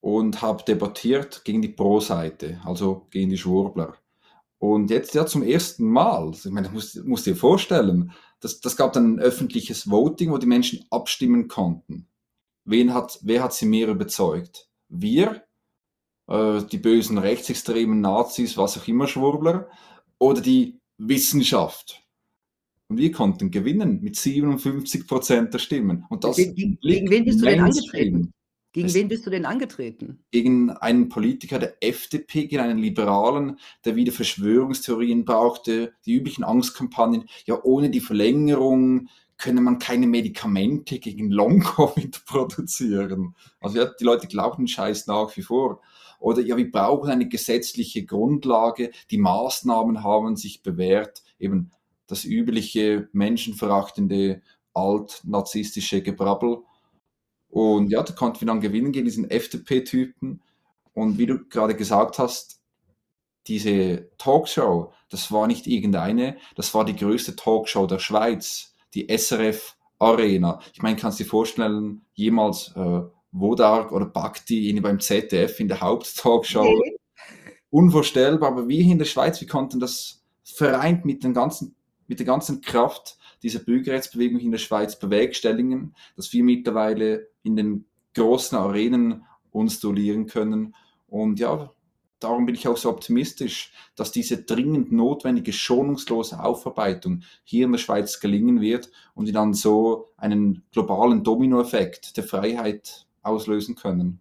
und 0.02 0.42
habe 0.42 0.64
debattiert 0.64 1.44
gegen 1.44 1.62
die 1.62 1.70
Pro-Seite, 1.70 2.60
also 2.66 3.08
gegen 3.12 3.30
die 3.30 3.38
Schwurbler. 3.38 3.96
Und 4.58 4.90
jetzt 4.90 5.14
ja 5.14 5.26
zum 5.26 5.44
ersten 5.44 5.86
Mal, 5.86 6.28
also 6.28 6.50
ich 6.50 6.54
meine, 6.54 6.68
das 6.68 6.74
musst, 6.74 7.06
musst 7.06 7.26
dir 7.26 7.36
vorstellen, 7.36 8.12
das, 8.42 8.60
das 8.60 8.76
gab 8.76 8.94
dann 8.94 9.16
ein 9.16 9.20
öffentliches 9.20 9.90
Voting, 9.90 10.32
wo 10.32 10.38
die 10.38 10.48
Menschen 10.48 10.86
abstimmen 10.90 11.48
konnten. 11.48 12.08
Wen 12.66 12.94
hat, 12.94 13.20
wer 13.22 13.44
hat 13.44 13.54
sie 13.54 13.66
mehr 13.66 13.88
überzeugt? 13.88 14.70
Wir, 14.90 15.44
äh, 16.28 16.62
die 16.64 16.78
bösen 16.78 17.18
rechtsextremen 17.18 18.02
Nazis, 18.02 18.58
was 18.58 18.78
auch 18.78 18.88
immer 18.88 19.08
Schwurbler, 19.08 19.70
oder 20.18 20.42
die 20.42 20.80
Wissenschaft? 20.98 22.04
Und 22.90 22.98
wir 22.98 23.12
konnten 23.12 23.52
gewinnen 23.52 24.02
mit 24.02 24.16
57 24.16 25.08
Prozent 25.08 25.54
der 25.54 25.60
Stimmen. 25.60 26.06
Und 26.10 26.24
das 26.24 26.38
gegen, 26.38 26.80
gegen 26.82 27.10
wen 27.10 27.24
bist 27.24 27.40
du 27.42 27.46
denn 27.46 27.62
angetreten? 27.62 28.34
Gegen 28.72 28.88
es 28.88 28.94
wen 28.96 29.08
bist 29.08 29.26
du 29.26 29.30
denn 29.30 29.46
angetreten? 29.46 30.24
Gegen 30.32 30.72
einen 30.72 31.08
Politiker 31.08 31.60
der 31.60 31.76
FDP, 31.82 32.48
gegen 32.48 32.62
einen 32.62 32.80
Liberalen, 32.80 33.60
der 33.86 33.96
wieder 33.96 34.12
Verschwörungstheorien 34.12 35.24
brauchte, 35.24 35.94
die 36.06 36.14
üblichen 36.14 36.44
Angstkampagnen. 36.44 37.26
Ja, 37.46 37.64
ohne 37.64 37.92
die 37.92 38.00
Verlängerung 38.00 39.08
könne 39.38 39.62
man 39.62 39.80
keine 39.80 40.08
Medikamente 40.08 41.00
gegen 41.00 41.32
Long-Covid 41.32 42.26
produzieren. 42.26 43.36
Also 43.60 43.78
ja, 43.78 43.86
die 43.86 44.04
Leute 44.04 44.28
glauben 44.28 44.64
den 44.64 44.68
Scheiß 44.68 45.08
nach 45.08 45.36
wie 45.38 45.44
vor. 45.44 45.82
Oder 46.20 46.42
ja, 46.42 46.58
wir 46.58 46.70
brauchen 46.70 47.10
eine 47.10 47.30
gesetzliche 47.30 48.06
Grundlage, 48.06 48.92
die 49.10 49.18
Maßnahmen 49.18 50.04
haben 50.04 50.36
sich 50.36 50.62
bewährt, 50.62 51.24
eben 51.40 51.72
das 52.10 52.26
übliche 52.26 53.08
menschenverachtende 53.14 54.42
altnazistische 54.74 56.02
Gebrabbel 56.02 56.64
und 57.50 57.90
ja, 57.90 58.04
da 58.04 58.14
konnten 58.14 58.42
wir 58.42 58.48
dann 58.48 58.62
gewinnen 58.62 58.92
gegen 58.92 59.06
diesen 59.06 59.30
FDP-Typen. 59.30 60.42
Und 60.94 61.18
wie 61.18 61.26
du 61.26 61.46
gerade 61.46 61.76
gesagt 61.76 62.20
hast, 62.20 62.62
diese 63.48 64.10
Talkshow, 64.18 64.94
das 65.10 65.32
war 65.32 65.48
nicht 65.48 65.66
irgendeine, 65.66 66.38
das 66.56 66.74
war 66.74 66.86
die 66.86 66.96
größte 66.96 67.36
Talkshow 67.36 67.88
der 67.88 68.00
Schweiz, 68.00 68.76
die 68.94 69.08
SRF 69.10 69.76
Arena. 69.98 70.60
Ich 70.74 70.82
meine, 70.82 70.98
kannst 70.98 71.20
du 71.20 71.24
dir 71.24 71.30
vorstellen, 71.30 72.06
jemals 72.14 72.72
äh, 72.76 73.02
Wodark 73.32 73.92
oder 73.92 74.06
Bhakti 74.06 74.80
beim 74.80 75.00
ZDF 75.00 75.60
in 75.60 75.68
der 75.68 75.82
Haupttalkshow? 75.82 76.62
Okay. 76.62 76.98
Unvorstellbar, 77.72 78.50
aber 78.50 78.68
wir 78.68 78.84
in 78.84 78.98
der 78.98 79.06
Schweiz, 79.06 79.42
wir 79.42 79.48
konnten 79.48 79.80
das 79.80 80.24
vereint 80.44 81.06
mit, 81.06 81.24
den 81.24 81.34
ganzen, 81.34 81.76
mit 82.10 82.20
der 82.20 82.26
ganzen 82.26 82.60
Kraft 82.60 83.18
dieser 83.42 83.60
Bürgerrechtsbewegung 83.60 84.40
in 84.40 84.52
der 84.52 84.58
Schweiz 84.58 85.00
bewerkstelligen, 85.00 85.96
dass 86.18 86.34
wir 86.34 86.44
mittlerweile 86.44 87.30
in 87.44 87.56
den 87.56 87.86
großen 88.16 88.58
Arenen 88.58 89.24
uns 89.52 89.80
duellieren 89.80 90.26
können. 90.26 90.76
Und 91.08 91.40
ja, 91.40 91.72
darum 92.20 92.46
bin 92.46 92.56
ich 92.56 92.68
auch 92.68 92.78
so 92.78 92.90
optimistisch, 92.90 93.72
dass 93.96 94.12
diese 94.12 94.44
dringend 94.44 94.92
notwendige, 94.92 95.54
schonungslose 95.54 96.44
Aufarbeitung 96.44 97.22
hier 97.44 97.66
in 97.66 97.72
der 97.72 97.80
Schweiz 97.80 98.20
gelingen 98.20 98.60
wird 98.60 98.90
und 99.14 99.28
wir 99.28 99.34
dann 99.34 99.54
so 99.54 100.08
einen 100.18 100.64
globalen 100.72 101.24
Dominoeffekt 101.24 102.18
der 102.18 102.24
Freiheit 102.24 103.06
auslösen 103.22 103.76
können. 103.76 104.20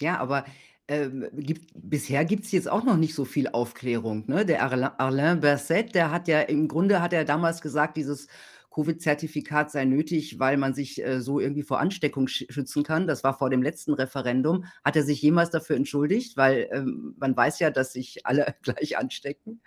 Ja, 0.00 0.18
aber 0.18 0.44
ähm, 0.88 1.28
gibt, 1.32 1.72
bisher 1.74 2.24
gibt 2.24 2.44
es 2.44 2.52
jetzt 2.52 2.70
auch 2.70 2.84
noch 2.84 2.96
nicht 2.96 3.14
so 3.14 3.24
viel 3.24 3.48
Aufklärung. 3.48 4.24
Ne? 4.26 4.44
Der 4.44 4.62
Arlin, 4.62 5.40
Berset, 5.40 5.94
der 5.94 6.10
hat 6.10 6.28
ja 6.28 6.42
im 6.42 6.68
Grunde 6.68 7.00
hat 7.00 7.12
er 7.12 7.24
damals 7.24 7.62
gesagt, 7.62 7.96
dieses 7.96 8.28
Covid-Zertifikat 8.74 9.70
sei 9.70 9.84
nötig, 9.84 10.40
weil 10.40 10.56
man 10.56 10.74
sich 10.74 11.02
äh, 11.02 11.20
so 11.20 11.38
irgendwie 11.38 11.62
vor 11.62 11.80
Ansteckung 11.80 12.26
sch 12.26 12.44
schützen 12.50 12.82
kann. 12.82 13.06
Das 13.06 13.22
war 13.22 13.38
vor 13.38 13.48
dem 13.48 13.62
letzten 13.62 13.94
Referendum. 13.94 14.64
Hat 14.84 14.96
er 14.96 15.04
sich 15.04 15.22
jemals 15.22 15.50
dafür 15.50 15.76
entschuldigt? 15.76 16.36
Weil 16.36 16.68
ähm, 16.72 17.14
man 17.18 17.36
weiß 17.36 17.60
ja, 17.60 17.70
dass 17.70 17.92
sich 17.92 18.26
alle 18.26 18.54
gleich 18.62 18.98
anstecken. 18.98 19.60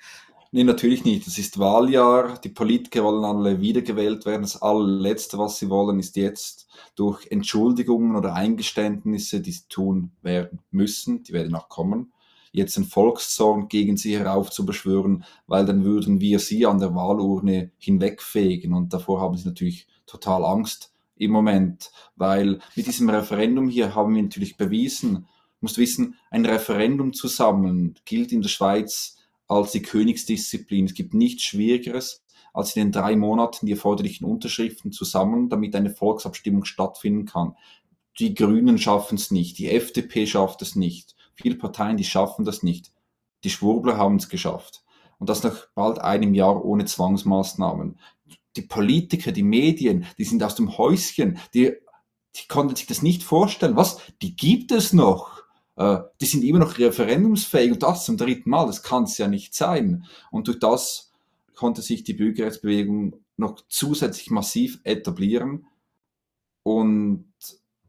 Nee, 0.58 0.64
natürlich 0.64 1.06
nicht. 1.06 1.28
Es 1.28 1.38
ist 1.38 1.60
Wahljahr. 1.60 2.40
Die 2.40 2.50
Politiker 2.50 3.04
wollen 3.04 3.24
alle 3.24 3.62
wiedergewählt 3.62 4.26
werden. 4.26 4.42
Das 4.42 4.60
allerletzte, 4.60 5.38
was 5.38 5.60
sie 5.60 5.70
wollen, 5.70 6.00
ist 6.00 6.16
jetzt 6.16 6.68
durch 6.96 7.28
Entschuldigungen 7.30 8.16
oder 8.16 8.34
Eingeständnisse, 8.34 9.40
die 9.40 9.52
sie 9.52 9.68
tun 9.70 10.14
werden 10.24 10.58
müssen, 10.72 11.22
die 11.22 11.34
werden 11.34 11.54
auch 11.54 11.70
kommen, 11.70 12.12
jetzt 12.52 12.76
einen 12.76 12.88
Volkszorn 12.88 13.68
gegen 13.68 13.98
sie 13.98 14.18
heraufzubeschwören, 14.18 15.26
weil 15.46 15.64
dann 15.68 15.84
würden 15.84 16.22
wir 16.22 16.40
sie 16.40 16.66
an 16.66 16.80
der 16.80 16.96
Wahlurne 16.96 17.70
hinwegfegen. 17.78 18.74
Und 18.74 18.92
davor 18.94 19.22
haben 19.22 19.38
sie 19.38 19.48
natürlich 19.48 19.86
total 20.08 20.44
Angst 20.44 20.92
im 21.18 21.30
Moment, 21.30 21.92
weil 22.16 22.58
mit 22.76 22.88
diesem 22.88 23.12
Referendum 23.12 23.70
hier 23.70 23.94
haben 23.94 24.16
wir 24.16 24.24
natürlich 24.24 24.58
bewiesen, 24.58 25.28
musst 25.62 25.78
wissen, 25.78 26.16
ein 26.32 26.48
Referendum 26.48 27.14
zu 27.14 27.28
sammeln 27.28 27.94
gilt 28.06 28.32
in 28.32 28.42
der 28.42 28.50
Schweiz 28.50 29.17
als 29.48 29.72
die 29.72 29.82
Königsdisziplin. 29.82 30.86
Es 30.86 30.94
gibt 30.94 31.14
nichts 31.14 31.44
Schwierigeres, 31.44 32.24
als 32.54 32.76
in 32.76 32.84
den 32.84 32.92
drei 32.92 33.16
Monaten 33.16 33.66
die 33.66 33.74
erforderlichen 33.74 34.26
Unterschriften 34.26 34.92
zu 34.92 35.06
sammeln, 35.06 35.50
damit 35.50 35.76
eine 35.76 35.90
Volksabstimmung 35.90 36.66
stattfinden 36.66 37.26
kann. 37.26 37.56
Die 38.20 38.34
Grünen 38.34 38.78
schaffen 38.78 39.16
es 39.16 39.32
nicht, 39.32 39.58
die 39.60 39.70
FDP 39.70 40.26
schafft 40.26 40.62
es 40.62 40.76
nicht. 40.76 41.16
Viele 41.36 41.56
Parteien, 41.56 41.98
die 41.98 42.04
schaffen 42.04 42.46
das 42.46 42.64
nicht. 42.64 42.92
Die 43.44 43.52
Schwurbler 43.52 43.98
haben 43.98 44.16
es 44.16 44.28
geschafft. 44.28 44.84
Und 45.20 45.30
das 45.30 45.44
nach 45.44 45.68
bald 45.76 46.00
einem 46.00 46.34
Jahr 46.34 46.64
ohne 46.66 46.86
Zwangsmaßnahmen. 46.86 48.00
Die 48.56 48.62
Politiker, 48.64 49.32
die 49.32 49.44
Medien, 49.44 50.06
die 50.18 50.24
sind 50.24 50.44
aus 50.44 50.56
dem 50.56 50.78
Häuschen, 50.78 51.38
die, 51.54 51.74
die 52.36 52.48
konnten 52.48 52.76
sich 52.76 52.88
das 52.88 53.04
nicht 53.04 53.24
vorstellen. 53.24 53.76
Was? 53.76 54.00
Die 54.22 54.36
gibt 54.36 54.72
es 54.72 54.94
noch. 54.94 55.44
Äh, 55.78 56.00
die 56.20 56.26
sind 56.26 56.44
immer 56.44 56.60
noch 56.60 56.78
referendumsfähig 56.78 57.72
und 57.72 57.84
das 57.84 58.06
zum 58.06 58.18
dritten 58.18 58.50
Mal. 58.50 58.66
Das 58.66 58.84
kann 58.84 59.04
es 59.04 59.18
ja 59.18 59.28
nicht 59.28 59.54
sein. 59.54 60.06
Und 60.32 60.48
durch 60.48 60.60
das 60.60 61.14
konnte 61.56 61.82
sich 61.82 62.04
die 62.04 62.14
Bürgerrechtsbewegung 62.14 63.22
noch 63.38 63.62
zusätzlich 63.70 64.32
massiv 64.32 64.80
etablieren 64.84 65.68
und 66.64 67.26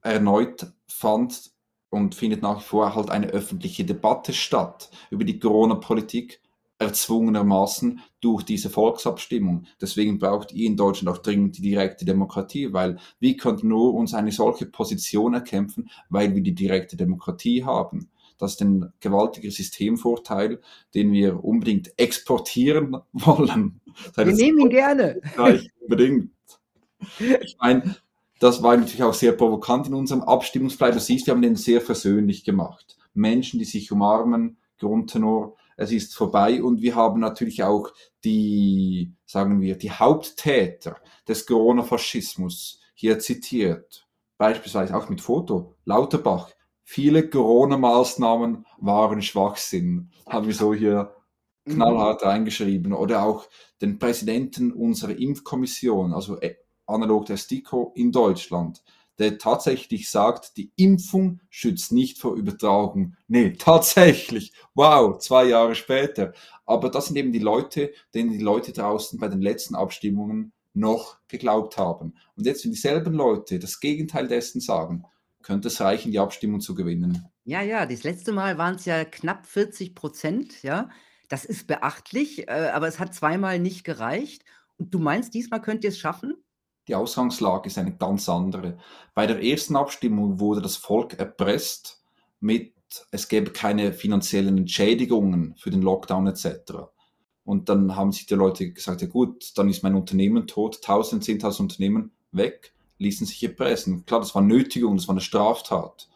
erneut 0.02 0.72
fand 0.86 1.50
und 1.90 2.14
findet 2.14 2.42
nach 2.42 2.60
wie 2.60 2.64
vor 2.64 2.94
halt 2.94 3.10
eine 3.10 3.28
öffentliche 3.28 3.84
Debatte 3.84 4.34
statt 4.34 4.90
über 5.10 5.24
die 5.24 5.38
Corona-Politik, 5.38 6.40
erzwungenermaßen 6.78 8.00
durch 8.20 8.44
diese 8.44 8.70
Volksabstimmung. 8.70 9.66
Deswegen 9.80 10.18
braucht 10.18 10.52
ihr 10.52 10.66
in 10.66 10.76
Deutschland 10.76 11.16
auch 11.16 11.22
dringend 11.22 11.58
die 11.58 11.62
direkte 11.62 12.04
Demokratie, 12.04 12.72
weil 12.72 12.98
wir 13.18 13.36
könnten 13.36 13.68
nur 13.68 13.94
uns 13.94 14.14
eine 14.14 14.32
solche 14.32 14.66
Position 14.66 15.34
erkämpfen, 15.34 15.90
weil 16.08 16.34
wir 16.34 16.42
die 16.42 16.54
direkte 16.54 16.96
Demokratie 16.96 17.64
haben. 17.64 18.10
Das 18.38 18.52
ist 18.52 18.62
ein 18.62 18.92
gewaltiger 19.00 19.50
Systemvorteil, 19.50 20.60
den 20.94 21.12
wir 21.12 21.42
unbedingt 21.44 21.98
exportieren 21.98 22.96
wollen. 23.12 23.80
Wir 24.14 24.26
nehmen 24.26 24.60
ihn 24.60 24.70
gerne. 24.70 25.20
Unbedingt. 25.80 26.30
Ich 27.18 27.56
meine, 27.60 27.96
das 28.38 28.62
war 28.62 28.76
natürlich 28.76 29.02
auch 29.02 29.14
sehr 29.14 29.32
provokant 29.32 29.88
in 29.88 29.94
unserem 29.94 30.22
Abstimmungsbleib. 30.22 30.94
Du 30.94 31.00
siehst, 31.00 31.26
wir 31.26 31.34
haben 31.34 31.42
den 31.42 31.56
sehr 31.56 31.80
versöhnlich 31.80 32.44
gemacht. 32.44 32.96
Menschen, 33.14 33.58
die 33.58 33.64
sich 33.64 33.90
umarmen, 33.90 34.58
Grundtenor, 34.78 35.56
es 35.78 35.92
ist 35.92 36.14
vorbei 36.14 36.60
und 36.60 36.82
wir 36.82 36.96
haben 36.96 37.20
natürlich 37.20 37.62
auch 37.62 37.92
die, 38.24 39.12
sagen 39.24 39.60
wir, 39.60 39.78
die 39.78 39.92
Haupttäter 39.92 40.96
des 41.26 41.46
Corona-Faschismus 41.46 42.80
hier 42.94 43.20
zitiert. 43.20 44.08
Beispielsweise 44.38 44.96
auch 44.96 45.08
mit 45.08 45.20
Foto. 45.20 45.76
Lauterbach. 45.84 46.50
Viele 46.82 47.30
Corona-Maßnahmen 47.30 48.66
waren 48.78 49.22
Schwachsinn. 49.22 50.10
Haben 50.28 50.48
wir 50.48 50.54
so 50.54 50.74
hier 50.74 51.14
knallhart 51.64 52.24
reingeschrieben. 52.24 52.92
Oder 52.92 53.22
auch 53.22 53.46
den 53.80 54.00
Präsidenten 54.00 54.72
unserer 54.72 55.16
Impfkommission, 55.16 56.12
also 56.12 56.40
äh, 56.40 56.56
analog 56.86 57.26
der 57.26 57.36
STIKO 57.36 57.92
in 57.94 58.10
Deutschland, 58.10 58.82
der 59.18 59.38
tatsächlich 59.38 60.10
sagt, 60.10 60.56
die 60.56 60.72
Impfung 60.76 61.40
schützt 61.50 61.92
nicht 61.92 62.18
vor 62.18 62.36
Übertragung. 62.36 63.16
Nee, 63.26 63.52
tatsächlich. 63.58 64.52
Wow, 64.74 65.18
zwei 65.18 65.44
Jahre 65.46 65.74
später. 65.74 66.32
Aber 66.66 66.90
das 66.90 67.06
sind 67.06 67.16
eben 67.16 67.32
die 67.32 67.38
Leute, 67.38 67.92
denen 68.14 68.30
die 68.30 68.38
Leute 68.38 68.72
draußen 68.72 69.18
bei 69.18 69.28
den 69.28 69.42
letzten 69.42 69.74
Abstimmungen 69.74 70.52
noch 70.74 71.18
geglaubt 71.28 71.76
haben. 71.76 72.14
Und 72.36 72.46
jetzt, 72.46 72.64
wenn 72.64 72.72
dieselben 72.72 73.14
Leute 73.14 73.58
das 73.58 73.80
Gegenteil 73.80 74.28
dessen 74.28 74.60
sagen, 74.60 75.04
könnte 75.42 75.68
es 75.68 75.80
reichen, 75.80 76.12
die 76.12 76.18
Abstimmung 76.18 76.60
zu 76.60 76.74
gewinnen. 76.74 77.24
Ja, 77.44 77.62
ja, 77.62 77.86
das 77.86 78.02
letzte 78.02 78.32
Mal 78.32 78.58
waren 78.58 78.74
es 78.74 78.84
ja 78.84 79.04
knapp 79.04 79.46
40 79.46 79.94
Prozent, 79.94 80.62
ja. 80.62 80.90
Das 81.28 81.44
ist 81.44 81.66
beachtlich, 81.66 82.48
äh, 82.48 82.70
aber 82.72 82.88
es 82.88 82.98
hat 82.98 83.14
zweimal 83.14 83.58
nicht 83.58 83.84
gereicht. 83.84 84.44
Und 84.76 84.94
du 84.94 84.98
meinst, 84.98 85.34
diesmal 85.34 85.60
könnt 85.60 85.84
ihr 85.84 85.90
es 85.90 85.98
schaffen? 85.98 86.34
Die 86.88 86.94
Ausgangslage 86.94 87.68
ist 87.68 87.78
eine 87.78 87.94
ganz 87.94 88.28
andere. 88.28 88.78
Bei 89.14 89.26
der 89.26 89.44
ersten 89.44 89.76
Abstimmung 89.76 90.40
wurde 90.40 90.62
das 90.62 90.76
Volk 90.76 91.18
erpresst 91.18 92.02
mit, 92.40 92.72
es 93.10 93.28
gäbe 93.28 93.50
keine 93.50 93.92
finanziellen 93.92 94.56
Entschädigungen 94.56 95.54
für 95.58 95.70
den 95.70 95.82
Lockdown 95.82 96.26
etc. 96.26 96.72
Und 97.44 97.68
dann 97.68 97.94
haben 97.94 98.12
sich 98.12 98.24
die 98.26 98.34
Leute 98.34 98.72
gesagt, 98.72 99.02
ja 99.02 99.06
gut, 99.06 99.52
dann 99.56 99.68
ist 99.68 99.82
mein 99.82 99.94
Unternehmen 99.94 100.46
tot, 100.46 100.80
tausend, 100.82 101.24
zehntausend 101.24 101.70
Unternehmen 101.72 102.12
weg, 102.32 102.72
ließen 102.96 103.26
sich 103.26 103.42
erpressen. 103.42 104.06
Klar, 104.06 104.20
das 104.20 104.34
war 104.34 104.42
Nötigung, 104.42 104.96
das 104.96 105.08
war 105.08 105.12
eine 105.12 105.20
Straftat. 105.20 106.08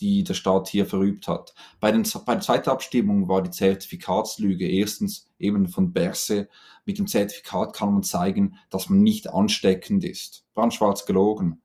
Die 0.00 0.24
der 0.24 0.34
Staat 0.34 0.68
hier 0.68 0.86
verübt 0.86 1.28
hat. 1.28 1.54
Bei, 1.78 1.92
den, 1.92 2.04
bei 2.24 2.34
der 2.34 2.42
zweiten 2.42 2.70
Abstimmung 2.70 3.28
war 3.28 3.42
die 3.42 3.50
Zertifikatslüge 3.50 4.68
erstens 4.68 5.30
eben 5.38 5.68
von 5.68 5.92
Berse. 5.92 6.48
Mit 6.86 6.98
dem 6.98 7.06
Zertifikat 7.06 7.74
kann 7.74 7.92
man 7.92 8.02
zeigen, 8.02 8.56
dass 8.70 8.88
man 8.88 9.02
nicht 9.02 9.28
ansteckend 9.28 10.04
ist. 10.04 10.44
Brandschwarz 10.54 11.06
gelogen. 11.06 11.60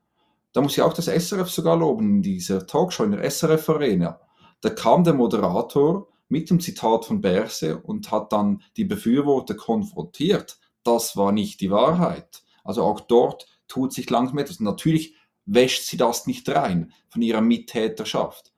Da 0.54 0.62
muss 0.62 0.74
ich 0.74 0.82
auch 0.82 0.94
das 0.94 1.08
SRF 1.08 1.50
sogar 1.50 1.78
loben 1.78 2.18
in 2.18 2.22
dieser 2.22 2.66
Talkshow, 2.66 3.04
in 3.04 3.12
der 3.12 3.30
SRF 3.30 3.70
Arena. 3.70 4.20
Da 4.62 4.70
kam 4.70 5.04
der 5.04 5.14
Moderator 5.14 6.08
mit 6.30 6.50
dem 6.50 6.60
Zitat 6.60 7.06
von 7.06 7.22
Berse 7.22 7.78
und 7.80 8.12
hat 8.12 8.32
dann 8.32 8.62
die 8.78 8.86
Befürworter 8.86 9.56
konfrontiert. 9.56 10.60
Das 10.84 11.18
war 11.18 11.32
nicht 11.32 11.62
die 11.62 11.72
Wahrheit. 11.72 12.44
Also 12.64 12.84
auch 12.84 13.00
dort 13.00 13.48
tut 13.68 13.94
sich 13.94 14.10
langsam 14.10 14.38
etwas. 14.38 14.60
Natürlich 14.60 15.15
wäscht 15.46 15.84
sie 15.84 15.98
das 15.98 16.28
nicht 16.28 16.48
rein 16.50 16.94
von 17.10 17.22
ihrer 17.22 17.42
Mittäterschaft. 17.42 18.52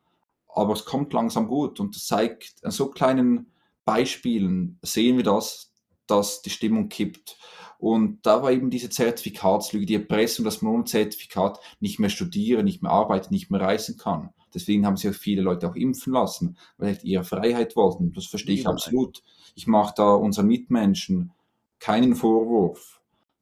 Aber 0.48 0.74
es 0.74 0.86
kommt 0.86 1.14
langsam 1.14 1.48
gut 1.48 1.80
und 1.80 1.96
das 1.96 2.08
zeigt 2.08 2.56
an 2.64 2.72
so 2.72 2.90
kleinen 2.90 3.52
Beispielen 3.86 4.80
sehen 4.82 5.18
wir 5.18 5.24
das, 5.24 5.72
dass 6.08 6.42
die 6.42 6.50
Stimmung 6.50 6.90
kippt. 6.90 7.38
Und 7.80 8.26
da 8.26 8.42
war 8.42 8.52
eben 8.52 8.70
diese 8.70 8.90
Zertifikatslüge, 8.90 9.86
die 9.86 9.96
Erpressung, 9.96 10.44
dass 10.46 10.62
man 10.62 10.74
ohne 10.74 10.86
Zertifikat 10.86 11.60
nicht 11.80 12.00
mehr 12.00 12.10
studieren, 12.10 12.66
nicht 12.66 12.82
mehr 12.82 12.92
arbeiten, 12.92 13.34
nicht 13.34 13.52
mehr 13.52 13.62
reisen 13.62 13.98
kann. 13.98 14.32
Deswegen 14.54 14.86
haben 14.86 14.98
sich 14.98 15.12
auch 15.12 15.16
viele 15.16 15.42
Leute 15.42 15.70
auch 15.70 15.76
impfen 15.76 16.14
lassen, 16.14 16.58
weil 16.78 17.00
sie 17.00 17.08
ihre 17.08 17.24
Freiheit 17.24 17.76
wollten. 17.76 18.14
Das 18.14 18.26
verstehe 18.26 18.56
ich 18.56 18.68
absolut. 18.68 19.22
Ich 19.56 19.68
mache 19.68 19.94
da 19.96 20.16
unseren 20.16 20.48
Mitmenschen 20.48 21.32
keinen 21.80 22.16
Vorwurf. 22.16 23.00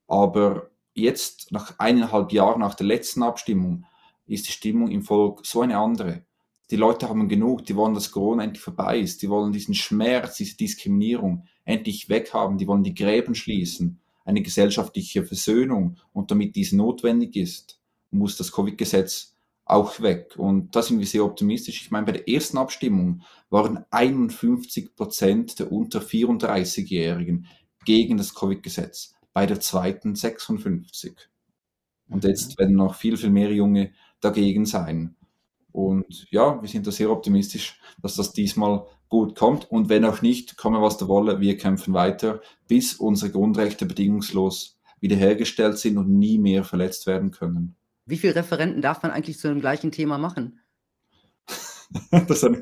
Aber 0.07 0.69
jetzt, 0.95 1.51
nach 1.51 1.77
eineinhalb 1.77 2.31
Jahren 2.31 2.61
nach 2.61 2.73
der 2.73 2.87
letzten 2.87 3.21
Abstimmung, 3.21 3.85
ist 4.25 4.47
die 4.47 4.51
Stimmung 4.51 4.89
im 4.89 5.03
Volk 5.03 5.45
so 5.45 5.61
eine 5.61 5.77
andere. 5.77 6.25
Die 6.71 6.77
Leute 6.77 7.07
haben 7.07 7.29
genug, 7.29 7.65
die 7.65 7.75
wollen, 7.75 7.93
dass 7.93 8.11
Corona 8.11 8.43
endlich 8.43 8.63
vorbei 8.63 8.99
ist, 8.99 9.21
die 9.21 9.29
wollen 9.29 9.51
diesen 9.51 9.75
Schmerz, 9.75 10.37
diese 10.37 10.57
Diskriminierung 10.57 11.45
endlich 11.63 12.09
weghaben, 12.09 12.57
die 12.57 12.65
wollen 12.65 12.83
die 12.83 12.95
Gräben 12.95 13.35
schließen, 13.35 13.99
eine 14.23 14.41
gesellschaftliche 14.41 15.23
Versöhnung 15.23 15.97
und 16.11 16.31
damit 16.31 16.55
dies 16.55 16.71
notwendig 16.71 17.35
ist, 17.35 17.79
muss 18.09 18.37
das 18.37 18.51
Covid-Gesetz 18.51 19.35
auch 19.65 19.99
weg. 20.01 20.35
Und 20.37 20.75
da 20.75 20.81
sind 20.81 20.99
wir 20.99 21.05
sehr 21.05 21.25
optimistisch. 21.25 21.81
Ich 21.81 21.91
meine, 21.91 22.05
bei 22.05 22.13
der 22.13 22.27
ersten 22.27 22.57
Abstimmung 22.57 23.21
waren 23.49 23.85
51 23.91 24.95
Prozent 24.95 25.59
der 25.59 25.71
unter 25.71 25.99
34-Jährigen 25.99 27.45
gegen 27.83 28.17
das 28.17 28.33
Covid-Gesetz 28.33 29.14
bei 29.35 29.45
der 29.45 29.59
zweiten 29.59 30.15
56. 30.15 31.13
Und 32.07 32.23
mhm. 32.23 32.29
jetzt 32.29 32.57
werden 32.57 32.77
noch 32.77 32.95
viel, 32.95 33.17
viel 33.17 33.29
mehr 33.29 33.51
Junge 33.51 33.91
dagegen 34.21 34.65
sein. 34.65 35.15
Und 35.73 36.25
ja, 36.31 36.61
wir 36.61 36.69
sind 36.69 36.87
da 36.87 36.91
sehr 36.91 37.11
optimistisch, 37.11 37.77
dass 38.01 38.15
das 38.15 38.31
diesmal 38.31 38.85
gut 39.09 39.35
kommt. 39.35 39.69
Und 39.69 39.89
wenn 39.89 40.05
auch 40.05 40.21
nicht, 40.21 40.55
komme 40.55 40.81
was 40.81 40.95
da 40.95 41.09
wolle, 41.09 41.41
wir 41.41 41.57
kämpfen 41.57 41.93
weiter, 41.93 42.39
bis 42.69 42.93
unsere 42.93 43.29
Grundrechte 43.29 43.85
bedingungslos 43.85 44.79
wiederhergestellt 45.01 45.77
sind 45.79 45.97
und 45.97 46.09
nie 46.09 46.37
mehr 46.37 46.63
verletzt 46.63 47.05
werden 47.05 47.31
können. 47.31 47.75
Wie 48.05 48.17
viele 48.17 48.35
Referenten 48.35 48.81
darf 48.81 49.03
man 49.03 49.11
eigentlich 49.11 49.37
zu 49.37 49.49
dem 49.49 49.59
gleichen 49.59 49.91
Thema 49.91 50.17
machen? 50.17 50.61
das 52.11 52.29
ist 52.29 52.43
eine 52.45 52.61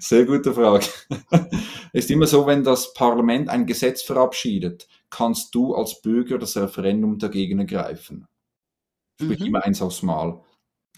sehr 0.00 0.24
gute 0.24 0.54
Frage. 0.54 0.86
Es 1.92 2.04
ist 2.04 2.10
immer 2.10 2.26
so, 2.26 2.46
wenn 2.46 2.64
das 2.64 2.94
Parlament 2.94 3.50
ein 3.50 3.66
Gesetz 3.66 4.00
verabschiedet, 4.00 4.88
kannst 5.10 5.54
du 5.54 5.74
als 5.74 6.00
Bürger 6.00 6.38
das 6.38 6.56
Referendum 6.56 7.18
dagegen 7.18 7.58
ergreifen. 7.58 8.26
Sprich 9.20 9.40
mhm. 9.40 9.46
immer 9.46 9.64
eins 9.64 9.82
aufs 9.82 10.02
Mal. 10.02 10.42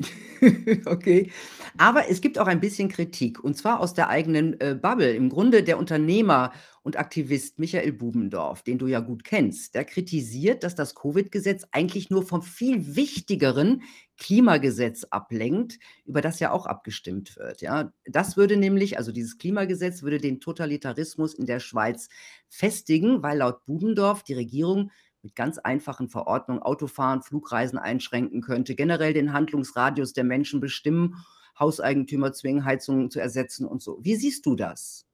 Okay. 0.87 1.31
Aber 1.79 2.09
es 2.09 2.21
gibt 2.21 2.39
auch 2.39 2.47
ein 2.47 2.61
bisschen 2.61 2.89
Kritik, 2.89 3.43
und 3.43 3.57
zwar 3.57 3.81
aus 3.81 3.95
der 3.95 4.09
eigenen, 4.09 4.61
äh, 4.61 4.77
Bubble. 4.81 5.13
Im 5.13 5.29
Grunde 5.29 5.63
der 5.63 5.79
Unternehmer 5.79 6.53
und 6.83 6.97
Aktivist 6.97 7.59
Michael 7.59 7.93
Bubendorf, 7.93 8.63
den 8.63 8.79
du 8.79 8.87
ja 8.87 9.01
gut 9.01 9.25
kennst, 9.25 9.75
der 9.75 9.85
kritisiert, 9.85 10.65
dass 10.65 10.75
das 10.75 10.95
Covid-Gesetz 10.95 11.67
eigentlich 11.73 12.11
nur 12.11 12.23
vom 12.25 12.43
viel 12.43 12.97
wichtigeren 12.97 13.83
Klimagesetz 14.17 15.05
ablenkt, 15.05 15.79
über 16.05 16.21
das 16.21 16.41
ja 16.41 16.51
auch 16.51 16.67
abgestimmt 16.67 17.37
wird, 17.37 17.61
ja? 17.61 17.93
Das 18.05 18.37
würde 18.37 18.57
nämlich 18.57 18.99
also 18.99 19.13
dieses 19.13 19.39
Klimagesetz 19.39 20.03
würde 20.03 20.19
den 20.19 20.41
Totalitarismus 20.41 21.35
in 21.35 21.47
der 21.47 21.61
Schweiz 21.61 22.09
festigen, 22.49 23.23
weil 23.23 23.39
laut 23.39 23.65
Bubendorf 23.67 24.25
die 24.25 24.35
Regierung 24.35 24.91
mit 25.23 25.35
ganz 25.35 25.59
einfachen 25.59 26.09
Verordnungen 26.09 26.63
Autofahren, 26.63 27.23
Flugreisen 27.23 27.79
einschränken 27.79 28.41
könnte, 28.41 28.75
generell 28.75 29.13
den 29.13 29.33
Handlungsradius 29.33 30.13
der 30.13 30.25
Menschen 30.25 30.61
bestimmen, 30.61 31.17
Hauseigentümer 31.59 32.33
zwingen, 32.33 32.65
Heizungen 32.65 33.11
zu 33.11 33.21
ersetzen 33.21 33.67
und 33.67 33.83
so. 33.83 33.99
Wie 34.01 34.17
siehst 34.17 34.47
du 34.47 34.55
das? 34.55 35.07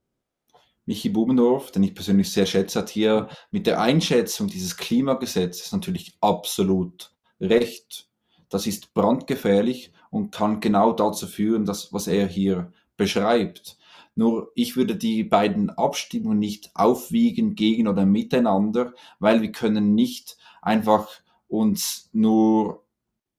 Michi 0.87 1.09
Bubendorf, 1.09 1.71
den 1.71 1.83
ich 1.83 1.95
persönlich 1.95 2.31
sehr 2.31 2.45
schätze, 2.45 2.81
hat 2.81 2.90
hier 2.90 3.29
mit 3.51 3.67
der 3.67 3.81
Einschätzung 3.81 4.49
dieses 4.49 4.77
Klimagesetzes 4.77 5.73
natürlich 5.73 6.17
absolut 6.21 7.14
recht. 7.40 8.11
Das 8.51 8.67
ist 8.67 8.93
brandgefährlich 8.93 9.93
und 10.11 10.31
kann 10.31 10.61
genau 10.61 10.93
dazu 10.93 11.27
führen, 11.27 11.64
dass, 11.64 11.93
was 11.93 12.07
er 12.07 12.27
hier 12.27 12.73
beschreibt. 12.99 13.79
Nur 14.16 14.53
ich 14.55 14.77
würde 14.77 14.96
die 14.96 15.24
beiden 15.24 15.70
Abstimmungen 15.70 16.38
nicht 16.38 16.70
aufwiegen 16.74 17.55
gegen 17.55 17.88
oder 17.88 18.07
miteinander, 18.07 18.94
weil 19.18 19.42
wir 19.42 19.50
können 19.53 19.94
nicht 19.94 20.37
einfach 20.62 21.09
uns 21.48 22.09
nur 22.12 22.85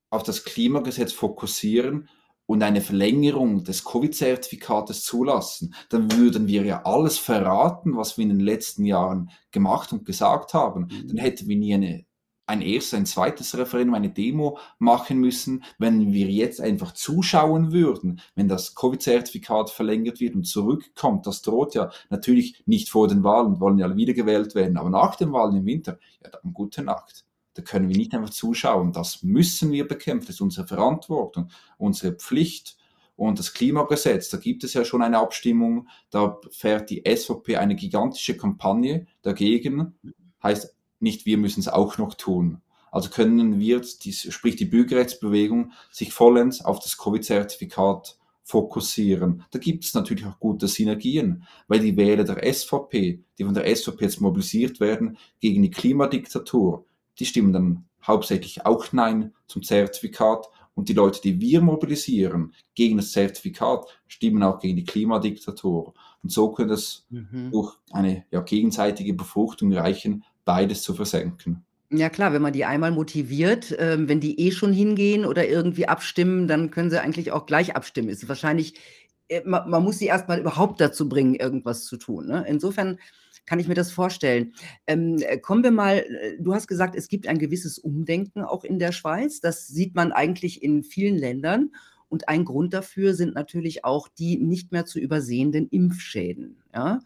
auf 0.09 0.23
das 0.23 0.43
Klimagesetz 0.43 1.13
fokussieren 1.13 2.09
und 2.45 2.61
eine 2.61 2.81
Verlängerung 2.81 3.63
des 3.63 3.83
Covid-Zertifikates 3.83 5.03
zulassen, 5.03 5.73
dann 5.89 6.11
würden 6.11 6.47
wir 6.47 6.63
ja 6.63 6.83
alles 6.83 7.17
verraten, 7.17 7.97
was 7.97 8.17
wir 8.17 8.23
in 8.23 8.29
den 8.29 8.39
letzten 8.39 8.85
Jahren 8.85 9.31
gemacht 9.51 9.91
und 9.93 10.05
gesagt 10.05 10.53
haben. 10.53 10.87
Mhm. 10.91 11.07
Dann 11.07 11.17
hätten 11.17 11.47
wir 11.47 11.57
nie 11.57 11.73
eine 11.73 12.05
ein 12.47 12.61
erstes, 12.61 12.93
ein 12.93 13.05
zweites 13.05 13.57
Referendum, 13.57 13.95
eine 13.95 14.09
Demo 14.09 14.57
machen 14.77 15.19
müssen, 15.19 15.63
wenn 15.79 16.13
wir 16.13 16.27
jetzt 16.29 16.61
einfach 16.61 16.93
zuschauen 16.93 17.71
würden, 17.71 18.21
wenn 18.35 18.47
das 18.47 18.75
Covid-Zertifikat 18.75 19.69
verlängert 19.69 20.19
wird 20.19 20.35
und 20.35 20.45
zurückkommt. 20.45 21.25
Das 21.27 21.41
droht 21.41 21.75
ja 21.75 21.89
natürlich 22.09 22.63
nicht 22.65 22.89
vor 22.89 23.07
den 23.07 23.23
Wahlen, 23.23 23.59
wollen 23.59 23.79
ja 23.79 23.95
wiedergewählt 23.95 24.55
werden, 24.55 24.77
aber 24.77 24.89
nach 24.89 25.15
den 25.15 25.31
Wahlen 25.31 25.57
im 25.57 25.65
Winter, 25.65 25.97
ja 26.23 26.29
dann 26.29 26.53
gute 26.53 26.83
Nacht. 26.83 27.25
Da 27.55 27.61
können 27.61 27.87
wir 27.87 27.95
nicht 27.97 28.13
einfach 28.13 28.31
zuschauen. 28.31 28.91
Das 28.91 29.23
müssen 29.23 29.71
wir 29.71 29.87
bekämpfen. 29.87 30.27
Das 30.27 30.35
ist 30.35 30.41
unsere 30.41 30.67
Verantwortung, 30.67 31.49
unsere 31.77 32.13
Pflicht. 32.13 32.77
Und 33.15 33.39
das 33.39 33.53
Klimagesetz, 33.53 34.29
da 34.29 34.37
gibt 34.37 34.65
es 34.65 34.73
ja 34.73 34.83
schon 34.83 35.01
eine 35.01 35.19
Abstimmung, 35.19 35.87
da 36.09 36.37
fährt 36.51 36.89
die 36.89 37.03
SVP 37.05 37.55
eine 37.55 37.75
gigantische 37.75 38.35
Kampagne 38.35 39.07
dagegen. 39.21 39.97
Heißt, 40.43 40.74
nicht 40.99 41.25
wir 41.25 41.37
müssen 41.37 41.59
es 41.59 41.67
auch 41.67 41.97
noch 41.97 42.13
tun. 42.13 42.61
Also 42.91 43.09
können 43.09 43.59
wir, 43.59 43.83
sprich 43.83 44.55
die 44.55 44.65
Bürgerrechtsbewegung, 44.65 45.73
sich 45.91 46.13
vollends 46.13 46.63
auf 46.63 46.79
das 46.79 46.97
Covid-Zertifikat 46.97 48.17
fokussieren. 48.45 49.43
Da 49.51 49.59
gibt 49.59 49.83
es 49.83 49.93
natürlich 49.93 50.25
auch 50.25 50.39
gute 50.39 50.67
Synergien, 50.67 51.43
weil 51.67 51.79
die 51.79 51.97
Wähler 51.97 52.23
der 52.23 52.53
SVP, 52.53 53.19
die 53.37 53.43
von 53.43 53.53
der 53.53 53.75
SVP 53.75 54.05
jetzt 54.05 54.21
mobilisiert 54.21 54.79
werden 54.79 55.17
gegen 55.41 55.63
die 55.63 55.71
Klimadiktatur, 55.71 56.85
die 57.19 57.25
stimmen 57.25 57.51
dann 57.51 57.85
hauptsächlich 58.05 58.65
auch 58.65 58.93
Nein 58.93 59.33
zum 59.47 59.63
Zertifikat 59.63 60.47
und 60.75 60.89
die 60.89 60.93
Leute, 60.93 61.21
die 61.21 61.39
wir 61.41 61.61
mobilisieren 61.61 62.53
gegen 62.75 62.97
das 62.97 63.11
Zertifikat, 63.11 63.87
stimmen 64.07 64.43
auch 64.43 64.59
gegen 64.59 64.75
die 64.75 64.83
Klimadiktatur. 64.83 65.93
Und 66.21 66.31
so 66.31 66.51
könnte 66.51 66.75
es 66.75 67.07
mhm. 67.09 67.49
durch 67.51 67.75
eine 67.91 68.25
ja, 68.29 68.41
gegenseitige 68.41 69.13
Befruchtung 69.13 69.73
reichen, 69.73 70.23
beides 70.45 70.83
zu 70.83 70.93
versenken. 70.93 71.65
Ja 71.91 72.09
klar, 72.09 72.33
wenn 72.33 72.41
man 72.41 72.53
die 72.53 72.65
einmal 72.65 72.91
motiviert, 72.91 73.75
ähm, 73.77 74.09
wenn 74.09 74.19
die 74.19 74.39
eh 74.39 74.51
schon 74.51 74.73
hingehen 74.73 75.25
oder 75.25 75.47
irgendwie 75.47 75.87
abstimmen, 75.87 76.47
dann 76.47 76.71
können 76.71 76.89
sie 76.89 77.01
eigentlich 77.01 77.31
auch 77.31 77.45
gleich 77.45 77.75
abstimmen. 77.75 78.09
Ist 78.09 78.27
wahrscheinlich, 78.27 78.79
äh, 79.27 79.41
man, 79.45 79.69
man 79.69 79.83
muss 79.83 79.99
sie 79.99 80.07
erstmal 80.07 80.39
überhaupt 80.39 80.81
dazu 80.81 81.07
bringen, 81.07 81.35
irgendwas 81.35 81.85
zu 81.85 81.97
tun. 81.97 82.27
Ne? 82.27 82.45
Insofern 82.47 82.97
kann 83.45 83.59
ich 83.59 83.67
mir 83.67 83.75
das 83.75 83.91
vorstellen. 83.91 84.53
Ähm, 84.87 85.17
äh, 85.19 85.37
kommen 85.37 85.63
wir 85.63 85.71
mal, 85.71 85.97
äh, 85.97 86.37
du 86.39 86.53
hast 86.53 86.67
gesagt, 86.67 86.95
es 86.95 87.07
gibt 87.07 87.27
ein 87.27 87.37
gewisses 87.37 87.77
Umdenken 87.77 88.41
auch 88.41 88.63
in 88.63 88.79
der 88.79 88.91
Schweiz. 88.91 89.39
Das 89.39 89.67
sieht 89.67 89.95
man 89.95 90.11
eigentlich 90.11 90.63
in 90.63 90.83
vielen 90.83 91.17
Ländern. 91.17 91.71
Und 92.09 92.29
ein 92.29 92.45
Grund 92.45 92.73
dafür 92.73 93.13
sind 93.13 93.35
natürlich 93.35 93.83
auch 93.83 94.07
die 94.07 94.37
nicht 94.37 94.71
mehr 94.71 94.85
zu 94.85 94.99
übersehenden 94.99 95.67
Impfschäden. 95.69 96.63
Ja? 96.73 96.99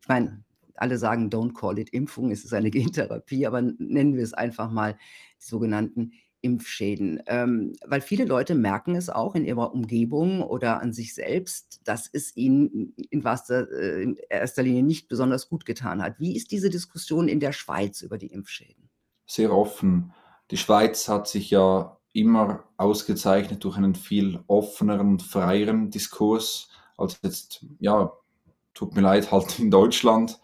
Ich 0.00 0.08
meine, 0.08 0.44
alle 0.80 0.98
sagen, 0.98 1.30
don't 1.30 1.54
call 1.54 1.78
it 1.78 1.90
Impfung, 1.90 2.30
es 2.30 2.44
ist 2.44 2.52
eine 2.52 2.70
Gentherapie, 2.72 3.46
aber 3.46 3.62
nennen 3.62 4.14
wir 4.14 4.22
es 4.22 4.34
einfach 4.34 4.70
mal 4.70 4.96
die 5.40 5.46
sogenannten 5.46 6.12
Impfschäden. 6.40 7.22
Ähm, 7.26 7.72
weil 7.84 8.00
viele 8.00 8.24
Leute 8.24 8.54
merken 8.54 8.94
es 8.94 9.10
auch 9.10 9.34
in 9.34 9.44
ihrer 9.44 9.72
Umgebung 9.74 10.42
oder 10.42 10.80
an 10.80 10.92
sich 10.92 11.14
selbst, 11.14 11.80
dass 11.84 12.08
es 12.12 12.36
ihnen 12.36 12.94
in, 13.10 13.22
erster, 13.22 13.70
äh, 13.72 14.02
in 14.02 14.16
erster 14.28 14.62
Linie 14.62 14.82
nicht 14.82 15.08
besonders 15.08 15.48
gut 15.48 15.66
getan 15.66 16.02
hat. 16.02 16.20
Wie 16.20 16.36
ist 16.36 16.52
diese 16.52 16.70
Diskussion 16.70 17.28
in 17.28 17.40
der 17.40 17.52
Schweiz 17.52 18.02
über 18.02 18.16
die 18.18 18.28
Impfschäden? 18.28 18.88
Sehr 19.26 19.52
offen. 19.52 20.12
Die 20.50 20.56
Schweiz 20.56 21.08
hat 21.08 21.26
sich 21.26 21.50
ja 21.50 21.98
immer 22.12 22.64
ausgezeichnet 22.76 23.64
durch 23.64 23.76
einen 23.76 23.94
viel 23.94 24.40
offeneren 24.46 25.18
freieren 25.18 25.90
Diskurs 25.90 26.68
als 26.96 27.18
jetzt, 27.22 27.66
ja, 27.78 28.12
tut 28.76 28.94
mir 28.94 29.00
leid, 29.00 29.32
halt 29.32 29.58
in 29.58 29.70
Deutschland. 29.70 30.38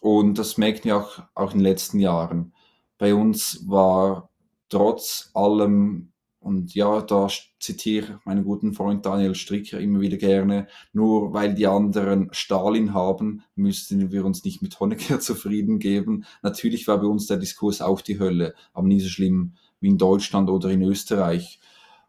Und 0.00 0.38
das 0.38 0.56
merken 0.56 0.84
wir 0.84 0.96
auch, 0.96 1.22
auch 1.34 1.52
in 1.52 1.58
den 1.58 1.66
letzten 1.66 1.98
Jahren. 1.98 2.54
Bei 2.98 3.14
uns 3.14 3.68
war 3.68 4.30
trotz 4.68 5.30
allem, 5.34 6.12
und 6.38 6.74
ja, 6.74 7.02
da 7.02 7.28
zitiere 7.60 8.18
ich 8.18 8.26
meinen 8.26 8.44
guten 8.44 8.72
Freund 8.72 9.06
Daniel 9.06 9.34
Stricker 9.34 9.78
immer 9.78 10.00
wieder 10.00 10.16
gerne, 10.16 10.66
nur 10.92 11.32
weil 11.32 11.54
die 11.54 11.66
anderen 11.66 12.30
Stalin 12.32 12.94
haben, 12.94 13.44
müssten 13.54 14.10
wir 14.10 14.24
uns 14.24 14.44
nicht 14.44 14.62
mit 14.62 14.78
Honecker 14.80 15.20
zufrieden 15.20 15.78
geben. 15.78 16.24
Natürlich 16.42 16.88
war 16.88 17.00
bei 17.00 17.06
uns 17.06 17.26
der 17.26 17.36
Diskurs 17.36 17.80
auch 17.80 18.00
die 18.00 18.18
Hölle, 18.18 18.54
aber 18.72 18.88
nie 18.88 19.00
so 19.00 19.08
schlimm 19.08 19.54
wie 19.78 19.88
in 19.88 19.98
Deutschland 19.98 20.48
oder 20.48 20.70
in 20.70 20.82
Österreich. 20.82 21.60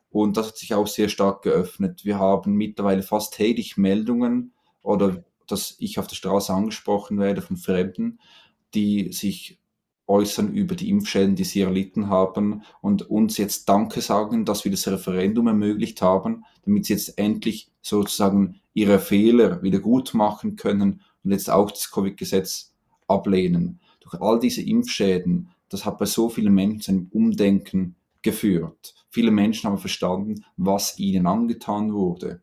Und 0.09 0.37
das 0.37 0.47
hat 0.47 0.57
sich 0.57 0.73
auch 0.73 0.87
sehr 0.87 1.09
stark 1.09 1.41
geöffnet. 1.41 2.05
Wir 2.05 2.19
haben 2.19 2.53
mittlerweile 2.53 3.01
fast 3.01 3.33
täglich 3.33 3.77
Meldungen 3.77 4.53
oder 4.83 5.23
dass 5.47 5.75
ich 5.79 5.99
auf 5.99 6.07
der 6.07 6.15
Straße 6.15 6.53
angesprochen 6.53 7.19
werde 7.19 7.41
von 7.41 7.57
Fremden, 7.57 8.19
die 8.75 9.11
sich 9.11 9.59
äußern 10.05 10.53
über 10.53 10.75
die 10.75 10.89
Impfschäden, 10.89 11.35
die 11.35 11.43
sie 11.43 11.61
erlitten 11.61 12.09
haben 12.09 12.63
und 12.81 13.09
uns 13.09 13.37
jetzt 13.37 13.67
Danke 13.69 14.01
sagen, 14.01 14.45
dass 14.45 14.63
wir 14.63 14.71
das 14.71 14.87
Referendum 14.87 15.47
ermöglicht 15.47 16.01
haben, 16.01 16.45
damit 16.65 16.85
sie 16.85 16.93
jetzt 16.93 17.17
endlich 17.17 17.71
sozusagen 17.81 18.61
ihre 18.73 18.99
Fehler 18.99 19.63
wieder 19.63 19.79
gut 19.79 20.13
machen 20.13 20.55
können 20.55 21.01
und 21.23 21.31
jetzt 21.31 21.49
auch 21.49 21.71
das 21.71 21.89
Covid-Gesetz 21.89 22.73
ablehnen. 23.07 23.79
Durch 24.01 24.21
all 24.21 24.39
diese 24.39 24.61
Impfschäden 24.61 25.49
das 25.73 25.85
hat 25.85 25.97
bei 25.97 26.05
so 26.05 26.29
vielen 26.29 26.53
Menschen 26.53 26.95
ein 26.95 27.07
Umdenken 27.11 27.95
geführt. 28.21 28.93
Viele 29.09 29.31
Menschen 29.31 29.67
haben 29.67 29.79
verstanden, 29.79 30.45
was 30.55 30.99
ihnen 30.99 31.25
angetan 31.25 31.91
wurde. 31.93 32.42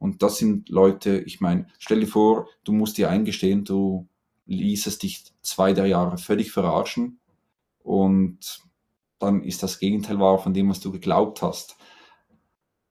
Und 0.00 0.22
das 0.22 0.38
sind 0.38 0.70
Leute, 0.70 1.18
ich 1.20 1.42
meine, 1.42 1.66
stell 1.78 2.00
dir 2.00 2.06
vor, 2.06 2.48
du 2.64 2.72
musst 2.72 2.96
dir 2.96 3.10
eingestehen, 3.10 3.64
du 3.64 4.08
ließest 4.46 5.02
dich 5.02 5.24
zwei, 5.42 5.74
drei 5.74 5.88
Jahre 5.88 6.16
völlig 6.16 6.50
verarschen 6.50 7.20
und 7.82 8.62
dann 9.18 9.42
ist 9.42 9.62
das 9.62 9.78
Gegenteil 9.78 10.18
wahr 10.18 10.38
von 10.38 10.54
dem, 10.54 10.70
was 10.70 10.80
du 10.80 10.90
geglaubt 10.90 11.42
hast. 11.42 11.76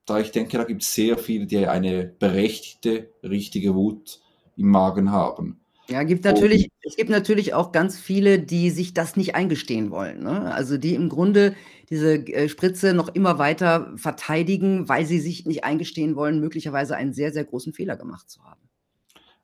Da 0.06 0.20
ich 0.20 0.30
denke, 0.30 0.60
da 0.60 0.64
gibt 0.64 0.84
es 0.84 0.94
sehr 0.94 1.18
viele, 1.18 1.48
die 1.48 1.66
eine 1.66 2.06
berechtigte, 2.06 3.12
richtige 3.24 3.74
Wut 3.74 4.22
im 4.56 4.70
Magen 4.70 5.12
haben. 5.12 5.59
Ja, 5.90 6.04
gibt 6.04 6.24
natürlich, 6.24 6.70
es 6.84 6.96
gibt 6.96 7.10
natürlich 7.10 7.54
auch 7.54 7.72
ganz 7.72 8.00
viele, 8.00 8.40
die 8.40 8.70
sich 8.70 8.94
das 8.94 9.16
nicht 9.16 9.36
eingestehen 9.36 9.90
wollen. 9.90 10.24
Ne? 10.24 10.54
Also 10.54 10.78
die 10.78 10.94
im 10.94 11.10
Grunde 11.10 11.56
diese 11.90 12.16
äh, 12.16 12.48
Spritze 12.48 12.94
noch 12.94 13.10
immer 13.10 13.40
weiter 13.40 13.92
verteidigen, 13.96 14.88
weil 14.88 15.06
sie 15.06 15.20
sich 15.20 15.46
nicht 15.46 15.64
eingestehen 15.64 16.16
wollen, 16.16 16.40
möglicherweise 16.40 16.96
einen 16.96 17.14
sehr, 17.14 17.32
sehr 17.34 17.44
großen 17.44 17.74
Fehler 17.74 17.98
gemacht 17.98 18.30
zu 18.30 18.44
haben. 18.44 18.62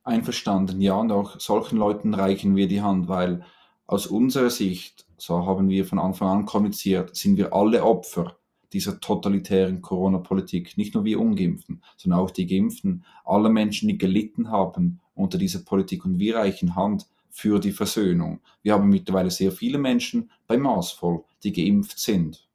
Einverstanden, 0.03 0.81
ja, 0.81 0.93
und 0.93 1.11
auch 1.11 1.39
solchen 1.39 1.77
Leuten 1.79 2.13
reichen 2.13 2.55
wir 2.55 2.67
die 2.67 2.81
Hand, 2.81 3.07
weil 3.07 3.43
aus 3.87 4.05
unserer 4.05 4.51
Sicht, 4.51 5.07
so 5.17 5.47
haben 5.47 5.67
wir 5.69 5.85
von 5.85 5.97
Anfang 5.97 6.27
an 6.27 6.45
kommuniziert, 6.45 7.15
sind 7.15 7.37
wir 7.37 7.53
alle 7.53 7.83
Opfer 7.83 8.37
dieser 8.71 8.99
totalitären 8.99 9.81
Corona-Politik. 9.81 10.77
Nicht 10.77 10.93
nur 10.93 11.05
wir 11.05 11.19
Ungeimpften, 11.19 11.81
sondern 11.97 12.19
auch 12.19 12.29
die 12.29 12.45
Geimpften. 12.45 13.03
Alle 13.23 13.49
Menschen, 13.49 13.87
die 13.87 13.97
gelitten 13.97 14.51
haben 14.51 15.01
unter 15.15 15.37
dieser 15.37 15.59
Politik 15.59 16.05
und 16.05 16.19
wir 16.19 16.35
reichen 16.35 16.75
Hand 16.75 17.07
für 17.29 17.59
die 17.59 17.71
Versöhnung. 17.71 18.39
Wir 18.61 18.73
haben 18.73 18.89
mittlerweile 18.89 19.31
sehr 19.31 19.51
viele 19.51 19.77
Menschen 19.77 20.31
bei 20.47 20.57
Maßvoll, 20.57 21.23
die 21.43 21.51
geimpft 21.51 21.99
sind. 21.99 22.47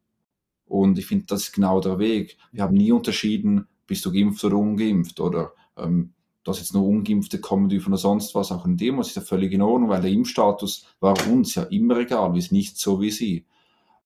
Und 0.67 0.99
ich 0.99 1.07
finde, 1.07 1.27
das 1.27 1.43
ist 1.43 1.53
genau 1.53 1.81
der 1.81 1.99
Weg. 1.99 2.37
Wir 2.53 2.63
haben 2.63 2.77
nie 2.77 2.93
unterschieden, 2.93 3.67
bist 3.87 4.05
du 4.07 4.13
geimpft 4.13 4.45
oder 4.45 4.57
ungeimpft 4.57 5.19
oder 5.19 5.53
ähm, 5.77 6.13
dass 6.45 6.59
jetzt 6.59 6.75
nur 6.75 6.87
Ungeimpfte 6.87 7.41
kommen 7.41 7.69
dürfen 7.69 7.89
oder 7.89 7.99
sonst 7.99 8.35
was. 8.35 8.53
Auch 8.53 8.65
in 8.65 8.77
dem 8.77 9.01
ist 9.01 9.17
ja 9.17 9.23
völlig 9.23 9.53
in 9.53 9.63
Ordnung, 9.63 9.91
weil 9.91 10.01
der 10.01 10.11
Impfstatus 10.11 10.87
war 11.01 11.15
uns 11.29 11.55
ja 11.57 11.65
immer 11.65 11.99
egal. 11.99 12.35
Wir 12.35 12.41
sind 12.41 12.53
nicht 12.53 12.79
so 12.79 13.01
wie 13.01 13.11
sie. 13.11 13.45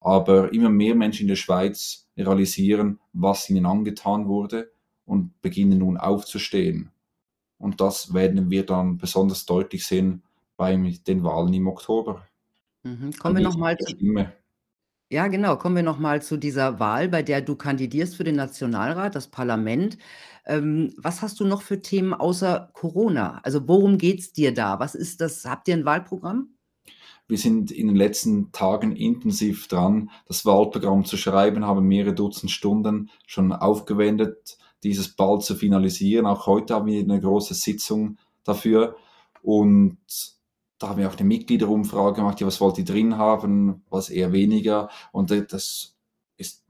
Aber 0.00 0.52
immer 0.52 0.70
mehr 0.70 0.94
Menschen 0.94 1.22
in 1.22 1.28
der 1.28 1.36
Schweiz 1.36 2.08
realisieren, 2.16 2.98
was 3.12 3.48
ihnen 3.48 3.66
angetan 3.66 4.26
wurde 4.26 4.70
und 5.06 5.40
beginnen 5.40 5.78
nun 5.78 5.96
aufzustehen. 5.96 6.90
Und 7.64 7.80
das 7.80 8.12
werden 8.12 8.50
wir 8.50 8.66
dann 8.66 8.98
besonders 8.98 9.46
deutlich 9.46 9.86
sehen 9.86 10.22
bei 10.58 10.76
den 10.76 11.24
Wahlen 11.24 11.54
im 11.54 11.66
Oktober. 11.66 12.26
Mhm. 12.82 13.12
Kommen 13.18 13.36
wir 13.36 13.42
nochmal 13.42 13.78
zu. 13.78 13.96
Ja, 15.08 15.28
genau. 15.28 15.56
Kommen 15.56 15.76
wir 15.76 15.82
nochmal 15.82 16.20
zu 16.20 16.36
dieser 16.36 16.78
Wahl, 16.78 17.08
bei 17.08 17.22
der 17.22 17.40
du 17.40 17.56
kandidierst 17.56 18.16
für 18.16 18.24
den 18.24 18.36
Nationalrat, 18.36 19.14
das 19.14 19.28
Parlament. 19.28 19.96
Ähm, 20.44 20.92
was 20.98 21.22
hast 21.22 21.40
du 21.40 21.46
noch 21.46 21.62
für 21.62 21.80
Themen 21.80 22.12
außer 22.12 22.68
Corona? 22.74 23.40
Also 23.44 23.66
worum 23.66 23.96
geht 23.96 24.20
es 24.20 24.32
dir 24.34 24.52
da? 24.52 24.78
Was 24.78 24.94
ist 24.94 25.22
das? 25.22 25.46
Habt 25.46 25.66
ihr 25.68 25.74
ein 25.74 25.86
Wahlprogramm? 25.86 26.50
Wir 27.28 27.38
sind 27.38 27.70
in 27.70 27.86
den 27.86 27.96
letzten 27.96 28.52
Tagen 28.52 28.94
intensiv 28.94 29.68
dran, 29.68 30.10
das 30.26 30.44
Wahlprogramm 30.44 31.06
zu 31.06 31.16
schreiben, 31.16 31.64
haben 31.64 31.88
mehrere 31.88 32.14
Dutzend 32.14 32.50
Stunden 32.50 33.08
schon 33.26 33.52
aufgewendet, 33.52 34.58
dieses 34.84 35.08
bald 35.16 35.42
zu 35.42 35.56
finalisieren. 35.56 36.26
Auch 36.26 36.46
heute 36.46 36.74
haben 36.74 36.86
wir 36.86 37.00
eine 37.00 37.20
große 37.20 37.54
Sitzung 37.54 38.18
dafür. 38.44 38.96
Und 39.42 39.98
da 40.78 40.90
haben 40.90 40.98
wir 40.98 41.08
auch 41.08 41.16
eine 41.16 41.26
Mitgliederumfrage 41.26 42.16
gemacht, 42.16 42.40
ja, 42.40 42.46
was 42.46 42.60
wollt 42.60 42.78
ihr 42.78 42.84
drin 42.84 43.16
haben, 43.16 43.82
was 43.90 44.10
eher 44.10 44.32
weniger. 44.32 44.90
Und 45.12 45.30
das 45.30 45.96
ist, 46.36 46.64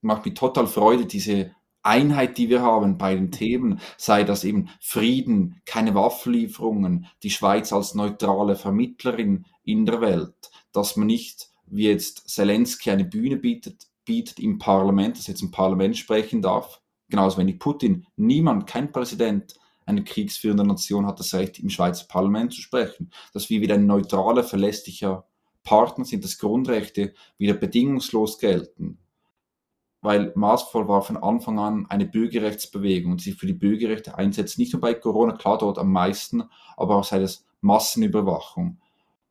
macht 0.00 0.24
mir 0.24 0.34
total 0.34 0.66
Freude, 0.66 1.06
diese 1.06 1.50
Einheit, 1.82 2.38
die 2.38 2.48
wir 2.48 2.62
haben 2.62 2.98
bei 2.98 3.14
den 3.14 3.30
Themen, 3.30 3.80
sei 3.96 4.24
das 4.24 4.44
eben 4.44 4.68
Frieden, 4.80 5.60
keine 5.64 5.94
Waffenlieferungen, 5.94 7.06
die 7.22 7.30
Schweiz 7.30 7.72
als 7.72 7.94
neutrale 7.94 8.56
Vermittlerin 8.56 9.46
in 9.64 9.86
der 9.86 10.00
Welt, 10.00 10.50
dass 10.72 10.96
man 10.96 11.06
nicht, 11.06 11.50
wie 11.66 11.88
jetzt 11.88 12.28
Zelensky 12.28 12.90
eine 12.90 13.04
Bühne 13.04 13.36
bietet, 13.36 13.86
bietet 14.04 14.38
im 14.38 14.58
Parlament, 14.58 15.18
dass 15.18 15.26
jetzt 15.26 15.42
im 15.42 15.50
Parlament 15.50 15.96
sprechen 15.96 16.42
darf, 16.42 16.80
genauso 17.08 17.38
wenig 17.38 17.58
Putin, 17.58 18.06
niemand, 18.16 18.66
kein 18.66 18.92
Präsident 18.92 19.54
eine 19.88 20.04
kriegsführende 20.04 20.64
Nation 20.64 21.06
hat 21.06 21.18
das 21.18 21.32
Recht, 21.32 21.58
im 21.58 21.70
Schweizer 21.70 22.06
Parlament 22.06 22.52
zu 22.52 22.60
sprechen, 22.60 23.10
dass 23.32 23.48
wir 23.48 23.62
wieder 23.62 23.74
ein 23.74 23.86
neutraler, 23.86 24.44
verlässlicher 24.44 25.26
Partner 25.62 26.04
sind, 26.04 26.24
dass 26.24 26.38
Grundrechte 26.38 27.14
wieder 27.38 27.54
bedingungslos 27.54 28.38
gelten. 28.38 28.98
Weil 30.02 30.32
maßvoll 30.36 30.88
war 30.88 31.02
von 31.02 31.16
Anfang 31.16 31.58
an 31.58 31.86
eine 31.88 32.04
Bürgerrechtsbewegung 32.04 33.12
und 33.12 33.22
sich 33.22 33.34
für 33.36 33.46
die 33.46 33.54
Bürgerrechte 33.54 34.16
einsetzt, 34.16 34.58
nicht 34.58 34.74
nur 34.74 34.80
bei 34.80 34.94
Corona, 34.94 35.32
klar 35.32 35.58
dort 35.58 35.78
am 35.78 35.90
meisten, 35.90 36.44
aber 36.76 36.96
auch 36.96 37.04
sei 37.04 37.18
das 37.18 37.46
Massenüberwachung, 37.62 38.78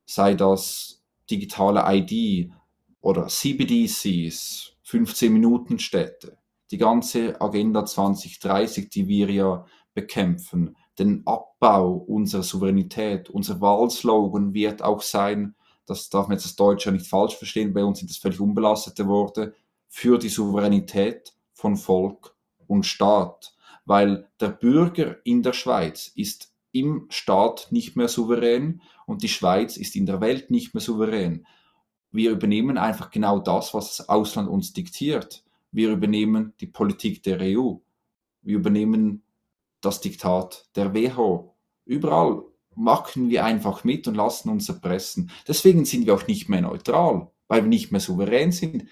sei 0.05 0.33
das 0.33 1.03
digitale 1.29 1.83
ID 1.85 2.51
oder 2.99 3.27
CBDCs, 3.27 4.73
15-Minuten-Städte, 4.85 6.37
die 6.71 6.77
ganze 6.77 7.39
Agenda 7.39 7.86
2030, 7.86 8.89
die 8.89 9.08
wir 9.08 9.30
ja 9.32 9.65
bekämpfen, 9.93 10.75
den 10.99 11.23
Abbau 11.25 11.93
unserer 11.93 12.43
Souveränität, 12.43 13.30
unser 13.30 13.62
Wahlslogan 13.62 14.53
wird 14.53 14.82
auch 14.82 15.01
sein, 15.01 15.56
das 15.86 16.10
darf 16.10 16.27
man 16.27 16.38
jetzt 16.38 16.45
als 16.45 16.56
Deutscher 16.56 16.91
nicht 16.91 17.08
falsch 17.08 17.36
verstehen, 17.36 17.73
bei 17.73 17.84
uns 17.84 17.99
sind 17.99 18.10
das 18.10 18.17
völlig 18.17 18.39
unbelastete 18.39 19.08
Worte, 19.08 19.53
für 19.88 20.17
die 20.17 20.30
Souveränität 20.30 21.34
von 21.53 21.77
Volk 21.77 22.36
und 22.67 22.86
Staat, 22.86 23.56
weil 23.86 24.30
der 24.39 24.49
Bürger 24.49 25.17
in 25.23 25.43
der 25.43 25.53
Schweiz 25.53 26.12
ist 26.13 26.53
im 26.71 27.08
Staat 27.10 27.67
nicht 27.71 27.95
mehr 27.95 28.10
souverän 28.10 28.82
und 29.06 29.23
die 29.23 29.30
Schweiz 29.30 29.77
ist 29.77 29.95
in 29.95 30.06
der 30.06 30.21
Welt 30.21 30.51
nicht 30.51 30.73
mehr 30.73 30.82
souverän. 30.82 31.47
Wir 32.12 32.32
übernehmen 32.32 32.77
einfach 32.77 33.10
genau 33.10 33.39
das, 33.39 33.73
was 33.73 33.97
das 33.97 34.10
Ausland 34.10 34.49
uns 34.49 34.73
diktiert. 34.73 35.43
Wir 35.71 35.91
übernehmen 35.91 36.53
die 36.60 36.67
Politik 36.67 37.23
der 37.23 37.39
EU. 37.41 37.75
Wir 38.41 38.56
übernehmen 38.56 39.23
das 39.82 40.01
Diktat 40.01 40.69
der 40.75 40.93
WHO. 40.93 41.56
Überall 41.86 42.43
machen 42.75 43.30
wir 43.30 43.43
einfach 43.43 43.84
mit 43.84 44.08
und 44.08 44.15
lassen 44.15 44.49
uns 44.49 44.69
erpressen. 44.69 45.32
Deswegen 45.47 45.86
sind 45.86 46.06
wir 46.06 46.15
auch 46.15 46.27
nicht 46.27 46.47
mehr 46.47 46.62
neutral, 46.62 47.32
weil 47.47 47.63
wir 47.63 47.69
nicht 47.69 47.91
mehr 47.91 48.01
souverän 48.01 48.51
sind. 48.51 48.86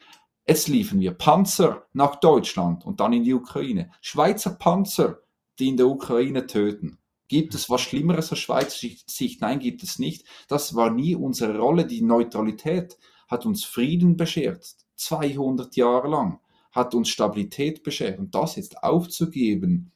Jetzt 0.47 0.67
liefern 0.67 0.99
wir 0.99 1.11
Panzer 1.11 1.88
nach 1.93 2.17
Deutschland 2.17 2.85
und 2.85 2.99
dann 2.99 3.13
in 3.13 3.23
die 3.23 3.33
Ukraine. 3.33 3.91
Schweizer 4.01 4.51
Panzer, 4.51 5.19
die 5.59 5.69
in 5.69 5.77
der 5.77 5.88
Ukraine 5.88 6.45
töten. 6.45 6.97
Gibt 7.27 7.55
es 7.55 7.69
was 7.69 7.81
Schlimmeres 7.81 8.31
aus 8.31 8.39
Schweizer 8.39 8.88
Sicht? 9.07 9.41
Nein, 9.41 9.59
gibt 9.59 9.81
es 9.81 9.97
nicht. 9.97 10.27
Das 10.47 10.75
war 10.75 10.91
nie 10.91 11.15
unsere 11.15 11.57
Rolle. 11.57 11.85
Die 11.85 12.01
Neutralität 12.01 12.97
hat 13.27 13.45
uns 13.45 13.65
Frieden 13.65 14.17
beschert. 14.17 14.75
200 14.95 15.75
Jahre 15.75 16.07
lang 16.07 16.39
hat 16.75 16.93
uns 16.93 17.09
Stabilität 17.09 17.83
beschert. 17.83 18.19
Und 18.19 18.35
das 18.35 18.57
jetzt 18.57 18.83
aufzugeben 18.83 19.91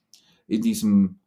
in 0.48 0.62
diesem 0.62 1.20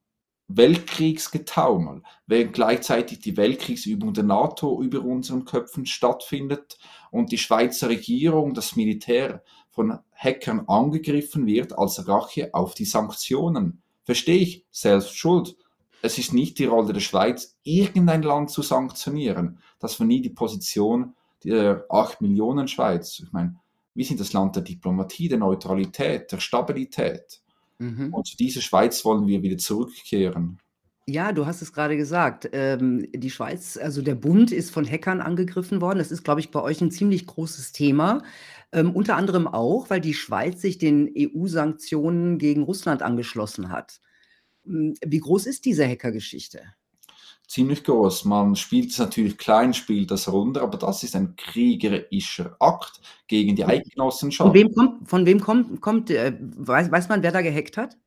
Weltkriegsgetaumel, 0.47 2.01
während 2.27 2.53
gleichzeitig 2.53 3.19
die 3.19 3.37
Weltkriegsübung 3.37 4.13
der 4.13 4.25
NATO 4.25 4.81
über 4.81 5.01
unseren 5.01 5.45
Köpfen 5.45 5.85
stattfindet 5.85 6.77
und 7.11 7.31
die 7.31 7.37
Schweizer 7.37 7.89
Regierung, 7.89 8.53
das 8.53 8.75
Militär 8.75 9.43
von 9.69 9.99
Hackern 10.13 10.67
angegriffen 10.67 11.45
wird 11.45 11.77
als 11.77 12.07
Rache 12.07 12.53
auf 12.53 12.73
die 12.73 12.85
Sanktionen. 12.85 13.81
Verstehe 14.03 14.39
ich, 14.39 14.65
selbst 14.69 15.17
schuld. 15.17 15.55
Es 16.01 16.17
ist 16.17 16.33
nicht 16.33 16.59
die 16.59 16.65
Rolle 16.65 16.91
der 16.91 16.99
Schweiz, 16.99 17.57
irgendein 17.63 18.23
Land 18.23 18.49
zu 18.49 18.61
sanktionieren. 18.61 19.59
Das 19.79 19.99
war 19.99 20.05
nie 20.05 20.21
die 20.21 20.29
Position 20.29 21.15
der 21.45 21.85
8 21.89 22.19
Millionen 22.21 22.67
Schweiz. 22.67 23.21
Ich 23.23 23.31
meine, 23.31 23.55
wir 23.95 24.05
sind 24.05 24.19
das 24.19 24.33
Land 24.33 24.55
der 24.55 24.63
Diplomatie, 24.63 25.29
der 25.29 25.37
Neutralität, 25.37 26.31
der 26.31 26.39
Stabilität. 26.39 27.41
Mhm. 27.79 28.13
Und 28.13 28.27
zu 28.27 28.37
dieser 28.37 28.61
Schweiz 28.61 29.03
wollen 29.05 29.27
wir 29.27 29.41
wieder 29.41 29.57
zurückkehren. 29.57 30.59
Ja, 31.05 31.33
du 31.33 31.45
hast 31.45 31.61
es 31.61 31.73
gerade 31.73 31.97
gesagt. 31.97 32.49
Ähm, 32.53 33.05
die 33.13 33.29
Schweiz, 33.29 33.77
also 33.77 34.01
der 34.01 34.15
Bund 34.15 34.51
ist 34.53 34.71
von 34.71 34.89
Hackern 34.89 35.19
angegriffen 35.19 35.81
worden. 35.81 35.99
Das 35.99 36.11
ist, 36.11 36.23
glaube 36.23 36.39
ich, 36.39 36.49
bei 36.49 36.61
euch 36.61 36.79
ein 36.79 36.91
ziemlich 36.91 37.27
großes 37.27 37.73
Thema. 37.73 38.23
Ähm, 38.71 38.95
unter 38.95 39.17
anderem 39.17 39.47
auch, 39.47 39.89
weil 39.89 39.99
die 39.99 40.13
Schweiz 40.13 40.61
sich 40.61 40.77
den 40.77 41.11
EU-Sanktionen 41.17 42.37
gegen 42.37 42.63
Russland 42.63 43.01
angeschlossen 43.01 43.69
hat. 43.69 43.99
Hm, 44.65 44.93
wie 45.05 45.19
groß 45.19 45.45
ist 45.45 45.65
diese 45.65 45.85
Hackergeschichte? 45.85 46.61
Ziemlich 47.47 47.83
groß. 47.83 48.25
Man 48.25 48.55
spielt 48.55 48.91
es 48.91 48.97
natürlich 48.97 49.37
klein, 49.37 49.73
spielt 49.73 50.11
das 50.11 50.31
runter, 50.31 50.61
aber 50.61 50.77
das 50.77 51.03
ist 51.03 51.15
ein 51.15 51.35
kriegerischer 51.35 52.55
Akt 52.59 53.01
gegen 53.27 53.55
die 53.55 53.65
Eidgenossenschaft. 53.65 54.47
Von 54.47 54.53
wem 54.53 54.73
kommt, 54.73 55.09
von 55.09 55.25
wem 55.25 55.39
kommt, 55.39 55.81
kommt 55.81 56.09
äh, 56.09 56.35
weiß, 56.39 56.91
weiß 56.91 57.09
man, 57.09 57.21
wer 57.21 57.31
da 57.31 57.41
gehackt 57.41 57.77
hat? 57.77 57.97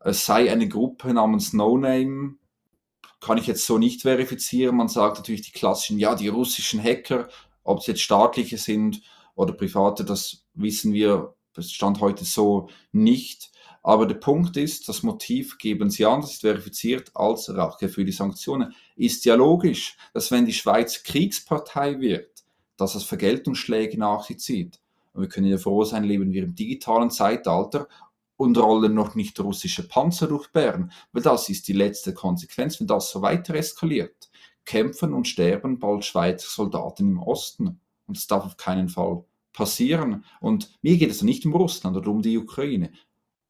Es 0.00 0.26
sei 0.26 0.50
eine 0.50 0.68
Gruppe 0.68 1.14
namens 1.14 1.52
No 1.52 1.78
Name, 1.78 2.34
kann 3.20 3.38
ich 3.38 3.46
jetzt 3.46 3.66
so 3.66 3.78
nicht 3.78 4.02
verifizieren. 4.02 4.76
Man 4.76 4.88
sagt 4.88 5.18
natürlich 5.18 5.42
die 5.42 5.52
klassischen, 5.52 5.98
ja, 5.98 6.14
die 6.14 6.28
russischen 6.28 6.82
Hacker, 6.82 7.28
ob 7.62 7.78
es 7.78 7.86
jetzt 7.86 8.02
staatliche 8.02 8.58
sind 8.58 9.00
oder 9.34 9.52
private, 9.52 10.04
das 10.04 10.44
wissen 10.54 10.92
wir, 10.92 11.34
das 11.54 11.70
stand 11.70 12.00
heute 12.00 12.24
so 12.24 12.68
nicht. 12.90 13.51
Aber 13.82 14.06
der 14.06 14.14
Punkt 14.14 14.56
ist, 14.56 14.88
das 14.88 15.02
Motiv 15.02 15.58
geben 15.58 15.90
sie 15.90 16.06
an, 16.06 16.20
das 16.20 16.34
ist 16.34 16.40
verifiziert 16.42 17.10
als 17.14 17.52
Rache 17.54 17.88
für 17.88 18.04
die 18.04 18.12
Sanktionen. 18.12 18.74
Ist 18.94 19.24
ja 19.24 19.34
logisch, 19.34 19.96
dass 20.14 20.30
wenn 20.30 20.46
die 20.46 20.52
Schweiz 20.52 21.02
Kriegspartei 21.02 21.98
wird, 21.98 22.44
dass 22.76 22.94
es 22.94 23.04
Vergeltungsschläge 23.04 23.98
nach 23.98 24.24
sich 24.24 24.38
zieht. 24.38 24.80
Und 25.12 25.22
wir 25.22 25.28
können 25.28 25.46
ja 25.46 25.58
froh 25.58 25.84
sein, 25.84 26.04
leben 26.04 26.32
wir 26.32 26.44
im 26.44 26.54
digitalen 26.54 27.10
Zeitalter 27.10 27.88
und 28.36 28.56
rollen 28.56 28.94
noch 28.94 29.14
nicht 29.14 29.38
russische 29.40 29.86
Panzer 29.86 30.28
durch 30.28 30.48
Bern, 30.52 30.92
weil 31.12 31.22
das 31.22 31.48
ist 31.48 31.68
die 31.68 31.74
letzte 31.74 32.14
Konsequenz, 32.14 32.80
wenn 32.80 32.86
das 32.86 33.10
so 33.10 33.20
weiter 33.20 33.54
eskaliert. 33.54 34.30
Kämpfen 34.64 35.12
und 35.12 35.26
sterben 35.26 35.78
bald 35.80 36.04
Schweizer 36.04 36.48
Soldaten 36.48 37.08
im 37.08 37.18
Osten. 37.18 37.80
Und 38.06 38.16
das 38.16 38.26
darf 38.26 38.44
auf 38.44 38.56
keinen 38.56 38.88
Fall 38.88 39.24
passieren. 39.52 40.24
Und 40.40 40.78
mir 40.82 40.96
geht 40.96 41.10
es 41.10 41.22
nicht 41.22 41.44
um 41.44 41.54
Russland 41.54 41.96
oder 41.96 42.10
um 42.10 42.22
die 42.22 42.38
Ukraine. 42.38 42.92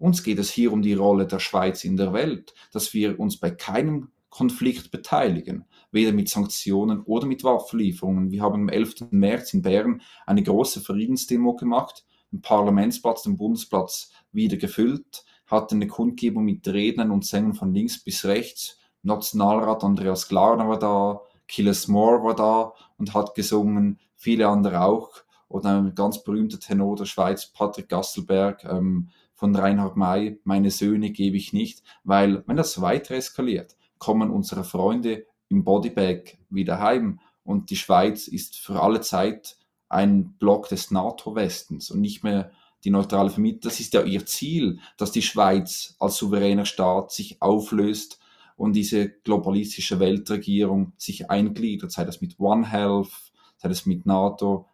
Uns 0.03 0.25
geht 0.25 0.41
es 0.41 0.51
hier 0.51 0.73
um 0.73 0.83
die 0.83 0.95
Rolle 0.95 1.29
der 1.29 1.39
Schweiz 1.39 1.85
in 1.85 1.97
der 1.97 2.13
Welt, 2.13 2.55
dass 2.73 2.93
wir 2.93 3.21
uns 3.21 3.37
bei 3.37 3.53
keinem 3.53 4.09
Konflikt 4.31 4.91
beteiligen, 4.91 5.65
weder 5.93 6.11
mit 6.11 6.29
Sanktionen 6.29 7.03
oder 7.03 7.25
mit 7.25 7.45
Waffenlieferungen. 7.45 8.33
Wir 8.33 8.43
haben 8.43 8.63
am 8.63 8.69
11. 8.69 9.13
März 9.13 9.55
in 9.55 9.63
Bern 9.63 10.03
eine 10.27 10.43
große 10.43 10.81
Friedensdemo 10.81 11.55
gemacht, 11.55 12.05
den 12.33 12.43
Parlamentsplatz, 12.43 13.23
den 13.23 13.37
Bundesplatz 13.37 14.11
wieder 14.33 14.57
gefüllt, 14.57 15.25
hatte 15.47 15.77
eine 15.77 15.87
Kundgebung 15.87 16.47
mit 16.47 16.67
Rednern 16.67 17.13
und 17.13 17.25
Sängern 17.25 17.55
von 17.55 17.73
links 17.73 18.03
bis 18.03 18.25
rechts. 18.25 18.81
Nationalrat 19.05 19.85
Andreas 19.85 20.27
Glarner 20.27 20.69
war 20.69 20.81
da, 20.81 21.21
Killes 21.47 21.87
Moore 21.87 22.25
war 22.25 22.35
da 22.35 22.73
und 22.97 23.15
hat 23.15 23.37
gesungen, 23.37 24.01
viele 24.17 24.49
andere 24.49 24.83
auch. 24.83 25.13
Oder 25.47 25.79
ein 25.79 25.95
ganz 25.95 26.25
berühmter 26.25 26.59
Tenor 26.59 26.97
der 26.97 27.05
Schweiz, 27.05 27.53
Patrick 27.53 27.89
Gasselberg, 27.89 28.65
ähm, 28.65 29.11
von 29.43 29.57
Reinhard 29.57 29.97
May, 29.97 30.39
meine 30.45 30.71
Söhne 30.71 31.11
gebe 31.11 31.37
ich 31.37 31.53
nicht, 31.53 31.83
weil 32.05 32.45
wenn 32.47 32.57
das 32.57 32.81
weiter 32.81 33.17
eskaliert, 33.17 33.77
kommen 33.99 34.31
unsere 34.31 34.63
Freunde 34.63 35.27
im 35.49 35.65
Bodybag 35.65 36.37
wieder 36.49 36.79
heim 36.79 37.19
und 37.43 37.71
die 37.71 37.77
Schweiz 37.77 38.29
ist 38.29 38.55
für 38.57 38.81
alle 38.81 39.01
Zeit 39.01 39.57
ein 39.89 40.35
Block 40.35 40.69
des 40.69 40.93
NATO-Westens 40.93 41.91
und 41.91 42.01
nicht 42.01 42.23
mehr 42.23 42.53
die 42.85 42.91
neutrale 42.91 43.31
Vermietung. 43.31 43.63
Das 43.63 43.81
ist 43.81 43.93
ja 43.95 44.05
ihr 44.05 44.25
Ziel, 44.27 44.79
dass 44.97 45.11
die 45.11 45.23
Schweiz 45.23 45.97
als 45.99 46.19
souveräner 46.19 46.65
Staat 46.65 47.11
sich 47.11 47.43
auflöst 47.43 48.21
und 48.55 48.75
diese 48.75 49.09
globalistische 49.09 49.99
Weltregierung 49.99 50.93
sich 50.99 51.31
eingliedert, 51.33 51.91
sei 51.91 52.05
das 52.05 52.21
mit 52.21 52.39
One 52.39 52.71
Health, 52.71 53.11
sei 53.57 53.69
das 53.69 53.87
mit 53.87 54.07
NATO, 54.07 54.69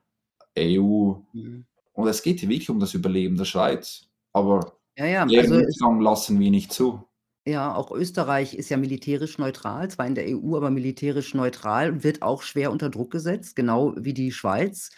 EU. 0.58 1.14
Mhm. 1.32 1.64
Und 1.94 2.06
es 2.06 2.22
geht 2.22 2.40
hier 2.40 2.50
wirklich 2.50 2.68
um 2.68 2.80
das 2.80 2.92
Überleben 2.92 3.38
der 3.38 3.46
Schweiz. 3.46 4.07
Aber 4.32 4.78
ja, 4.96 5.06
ja, 5.06 5.22
also 5.22 5.92
lassen 6.00 6.40
wir 6.40 6.50
nicht 6.50 6.72
zu. 6.72 7.08
Ja, 7.46 7.74
auch 7.74 7.90
Österreich 7.90 8.54
ist 8.54 8.68
ja 8.68 8.76
militärisch 8.76 9.38
neutral, 9.38 9.88
zwar 9.88 10.06
in 10.06 10.14
der 10.14 10.26
EU, 10.28 10.56
aber 10.56 10.70
militärisch 10.70 11.32
neutral 11.32 11.90
und 11.92 12.04
wird 12.04 12.20
auch 12.20 12.42
schwer 12.42 12.70
unter 12.70 12.90
Druck 12.90 13.10
gesetzt, 13.10 13.56
genau 13.56 13.94
wie 13.96 14.12
die 14.12 14.32
Schweiz. 14.32 14.90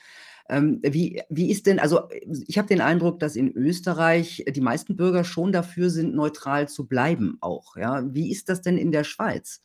Ähm, 0.49 0.81
wie, 0.83 1.23
wie 1.29 1.49
ist 1.49 1.67
denn, 1.67 1.79
also 1.79 2.09
ich 2.49 2.59
habe 2.59 2.67
den 2.67 2.81
Eindruck, 2.81 3.21
dass 3.21 3.37
in 3.37 3.53
Österreich 3.53 4.45
die 4.49 4.61
meisten 4.61 4.97
Bürger 4.97 5.23
schon 5.23 5.53
dafür 5.53 5.91
sind, 5.91 6.13
neutral 6.13 6.69
zu 6.69 6.89
bleiben 6.89 7.39
auch. 7.41 7.77
Ja? 7.77 8.03
Wie 8.13 8.33
ist 8.33 8.49
das 8.49 8.63
denn 8.63 8.77
in 8.77 8.91
der 8.91 9.05
Schweiz? 9.05 9.63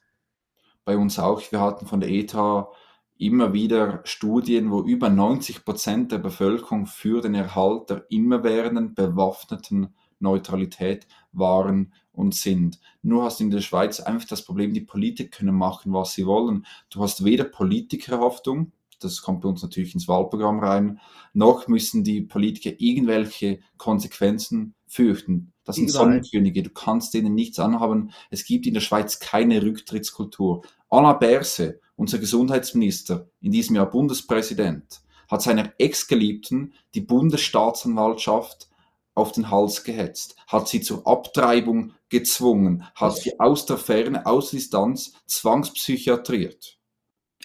Bei 0.83 0.95
uns 0.95 1.17
auch. 1.17 1.41
Wir 1.51 1.59
hatten 1.59 1.87
von 1.87 2.01
der 2.01 2.09
ETA 2.09 2.71
immer 3.17 3.53
wieder 3.53 4.01
Studien, 4.03 4.71
wo 4.71 4.81
über 4.81 5.09
90 5.09 5.63
Prozent 5.63 6.11
der 6.11 6.17
Bevölkerung 6.17 6.85
für 6.85 7.21
den 7.21 7.35
Erhalt 7.35 7.89
der 7.89 8.05
immerwährenden 8.09 8.93
bewaffneten 8.93 9.93
Neutralität 10.19 11.07
waren 11.31 11.93
und 12.11 12.35
sind. 12.35 12.79
Nur 13.01 13.23
hast 13.23 13.39
du 13.39 13.45
in 13.45 13.51
der 13.51 13.61
Schweiz 13.61 13.99
einfach 13.99 14.27
das 14.27 14.43
Problem, 14.43 14.73
die 14.73 14.81
Politiker 14.81 15.29
können 15.29 15.55
machen, 15.55 15.93
was 15.93 16.13
sie 16.13 16.25
wollen. 16.25 16.65
Du 16.89 17.01
hast 17.01 17.23
weder 17.23 17.43
Politikerhaftung, 17.43 18.71
das 18.99 19.21
kommt 19.21 19.41
bei 19.41 19.49
uns 19.49 19.61
natürlich 19.61 19.93
ins 19.93 20.07
Wahlprogramm 20.07 20.59
rein, 20.59 20.99
noch 21.33 21.67
müssen 21.67 22.03
die 22.03 22.21
Politiker 22.21 22.71
irgendwelche 22.79 23.59
Konsequenzen 23.77 24.73
fürchten. 24.87 25.53
Das 25.63 25.77
sind 25.77 25.89
Sonnenkönige, 25.89 26.63
du 26.63 26.69
kannst 26.69 27.13
denen 27.13 27.33
nichts 27.33 27.59
anhaben. 27.59 28.11
Es 28.29 28.45
gibt 28.45 28.67
in 28.67 28.73
der 28.75 28.81
Schweiz 28.81 29.19
keine 29.19 29.61
Rücktrittskultur. 29.63 30.63
Alain 30.89 31.19
Berse, 31.19 31.81
unser 31.95 32.19
Gesundheitsminister, 32.19 33.29
in 33.41 33.51
diesem 33.51 33.75
Jahr 33.75 33.89
Bundespräsident, 33.89 35.01
hat 35.27 35.41
seiner 35.41 35.73
Ex-Geliebten 35.77 36.73
die 36.93 37.01
Bundesstaatsanwaltschaft 37.01 38.69
auf 39.15 39.31
den 39.31 39.49
Hals 39.49 39.83
gehetzt, 39.83 40.35
hat 40.47 40.67
sie 40.67 40.81
zur 40.81 41.07
Abtreibung 41.07 41.93
gezwungen, 42.09 42.83
hat 42.95 43.15
sie 43.15 43.39
aus 43.39 43.65
der 43.65 43.77
Ferne, 43.77 44.25
aus 44.25 44.51
Distanz 44.51 45.13
zwangspsychiatriert. 45.25 46.77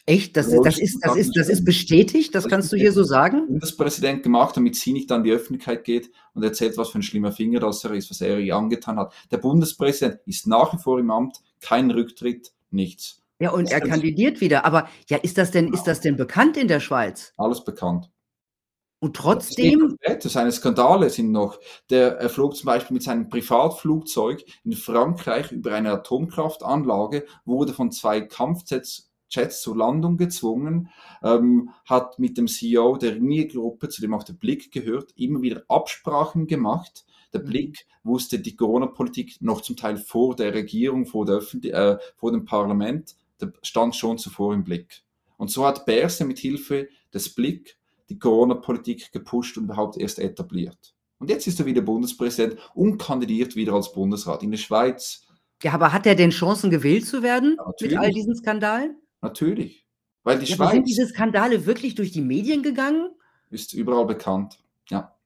Echt? 0.07 0.37
Das, 0.37 0.49
ist, 0.49 0.61
das, 0.65 0.79
ist, 0.79 0.99
das, 1.05 1.17
ist, 1.17 1.37
das 1.37 1.49
ist 1.49 1.65
bestätigt? 1.65 2.35
Das 2.35 2.49
kannst 2.49 2.73
du 2.73 2.77
hier 2.77 2.93
so 2.93 3.05
sagen? 3.05 3.47
Bundespräsident 3.47 4.25
gemacht, 4.25 4.57
damit 4.57 4.75
sie 4.75 4.93
nicht 4.93 5.13
an 5.13 5.23
die 5.23 5.31
Öffentlichkeit 5.31 5.85
geht 5.85 6.11
und 6.35 6.43
erzählt, 6.43 6.77
was 6.77 6.89
für 6.91 6.99
ein 6.99 7.03
schlimmer 7.03 7.31
Finger 7.31 7.61
das 7.61 7.85
er 7.85 7.93
ist, 7.93 8.11
was 8.11 8.21
er 8.21 8.39
ihr 8.41 8.57
angetan 8.57 8.99
hat. 8.99 9.13
Der 9.31 9.39
Bundespräsident 9.39 10.19
ist 10.27 10.49
nach 10.49 10.73
wie 10.73 10.79
vor 10.79 10.99
im 10.99 11.13
Amt, 11.13 11.39
kein 11.61 11.91
Rücktritt, 11.93 12.53
nichts. 12.71 13.20
Ja, 13.41 13.51
und 13.51 13.73
er 13.73 13.81
kandidiert 13.81 14.41
wieder. 14.41 14.65
Aber 14.65 14.89
ja, 15.09 15.17
ist 15.17 15.39
das 15.39 15.51
denn, 15.51 15.73
ist 15.73 15.85
das 15.85 16.01
denn 16.01 16.17
bekannt 16.17 16.57
in 16.57 16.69
der 16.69 16.81
Schweiz? 16.81 17.33
Alles 17.39 17.65
bekannt. 17.65 18.11
Und 19.03 19.17
trotzdem. 19.17 19.97
Seine 20.21 20.53
Skandale 20.53 21.09
sind 21.09 21.33
noch. 21.33 21.59
Der 21.89 22.19
er 22.19 22.29
flog 22.29 22.55
zum 22.55 22.67
Beispiel 22.67 22.95
mit 22.95 23.03
seinem 23.03 23.31
Privatflugzeug 23.31 24.45
in 24.63 24.73
Frankreich 24.73 25.53
über 25.53 25.73
eine 25.73 25.91
Atomkraftanlage, 25.91 27.25
wurde 27.47 27.73
von 27.73 27.91
zwei 27.91 28.21
Kampfjets 28.21 29.11
Jets 29.31 29.63
zur 29.63 29.77
Landung 29.77 30.17
gezwungen, 30.17 30.91
ähm, 31.23 31.71
hat 31.87 32.19
mit 32.19 32.37
dem 32.37 32.49
CEO 32.49 32.97
der 32.97 33.15
Ringier-Gruppe, 33.15 33.89
zu 33.89 34.01
dem 34.01 34.13
auch 34.13 34.25
der 34.25 34.33
Blick 34.33 34.73
gehört, 34.73 35.13
immer 35.17 35.41
wieder 35.41 35.63
Absprachen 35.69 36.47
gemacht. 36.47 37.05
Der 37.33 37.41
mhm. 37.41 37.47
Blick 37.47 37.87
wusste 38.03 38.41
die 38.41 38.57
Corona-Politik 38.57 39.41
noch 39.41 39.61
zum 39.61 39.77
Teil 39.77 39.97
vor 39.97 40.35
der 40.35 40.53
Regierung, 40.53 41.07
vor, 41.07 41.27
der 41.27 41.37
Öffentlich 41.37 41.73
äh, 41.73 41.97
vor 42.17 42.33
dem 42.33 42.45
Parlament, 42.45 43.15
stand 43.63 43.97
schon 43.97 44.19
zuvor 44.19 44.55
im 44.55 44.65
Blick. 44.65 45.03
Und 45.37 45.51
so 45.51 45.67
hat 45.67 45.87
Berse 45.87 46.25
mit 46.25 46.39
Hilfe 46.39 46.89
des 47.13 47.35
Blick 47.35 47.79
die 48.09 48.19
Corona-Politik 48.19 49.13
gepusht 49.13 49.57
und 49.57 49.65
überhaupt 49.65 49.97
erst 49.97 50.19
etabliert. 50.19 50.95
Und 51.19 51.31
jetzt 51.31 51.47
ist 51.47 51.61
er 51.61 51.67
wieder 51.67 51.83
Bundespräsident 51.83 52.59
und 52.75 52.99
kandidiert 52.99 53.55
wieder 53.55 53.75
als 53.75 53.93
Bundesrat 53.93 54.43
in 54.43 54.51
der 54.51 54.59
Schweiz. 54.59 55.27
Ja, 55.63 55.73
aber 55.73 55.93
hat 55.93 56.07
er 56.07 56.15
denn 56.15 56.31
Chancen, 56.31 56.71
gewählt 56.71 57.07
zu 57.07 57.23
werden 57.23 57.57
ja, 57.59 57.73
mit 57.81 57.97
all 57.97 58.11
diesen 58.11 58.35
Skandalen? 58.35 58.97
Natürlich. 59.21 59.87
Weil 60.23 60.39
die 60.39 60.47
ja, 60.47 60.57
Schweiz. 60.57 60.73
Sind 60.73 60.89
diese 60.89 61.07
Skandale 61.07 61.67
wirklich 61.67 61.95
durch 61.95 62.13
die 62.13 62.23
Medien 62.23 62.63
gegangen? 62.63 63.11
Ist 63.51 63.75
überall 63.75 64.07
bekannt. 64.07 64.59
Ja. 64.89 65.17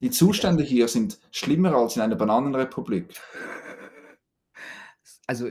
Die 0.00 0.10
Zustände 0.10 0.62
hier 0.62 0.88
sind 0.88 1.18
schlimmer 1.30 1.74
als 1.74 1.96
in 1.96 2.02
einer 2.02 2.16
Bananenrepublik. 2.16 3.20
Also, 5.26 5.50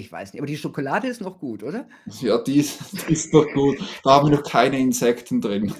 ich 0.00 0.10
weiß 0.10 0.32
nicht, 0.32 0.40
aber 0.40 0.46
die 0.46 0.56
Schokolade 0.56 1.08
ist 1.08 1.20
noch 1.20 1.38
gut, 1.38 1.62
oder? 1.62 1.88
Ja, 2.20 2.38
die 2.42 2.56
ist, 2.58 2.80
die 3.08 3.12
ist 3.12 3.32
noch 3.32 3.46
gut. 3.52 3.76
Da 4.02 4.10
haben 4.14 4.30
wir 4.30 4.36
noch 4.38 4.44
keine 4.44 4.78
Insekten 4.78 5.40
drin. 5.40 5.74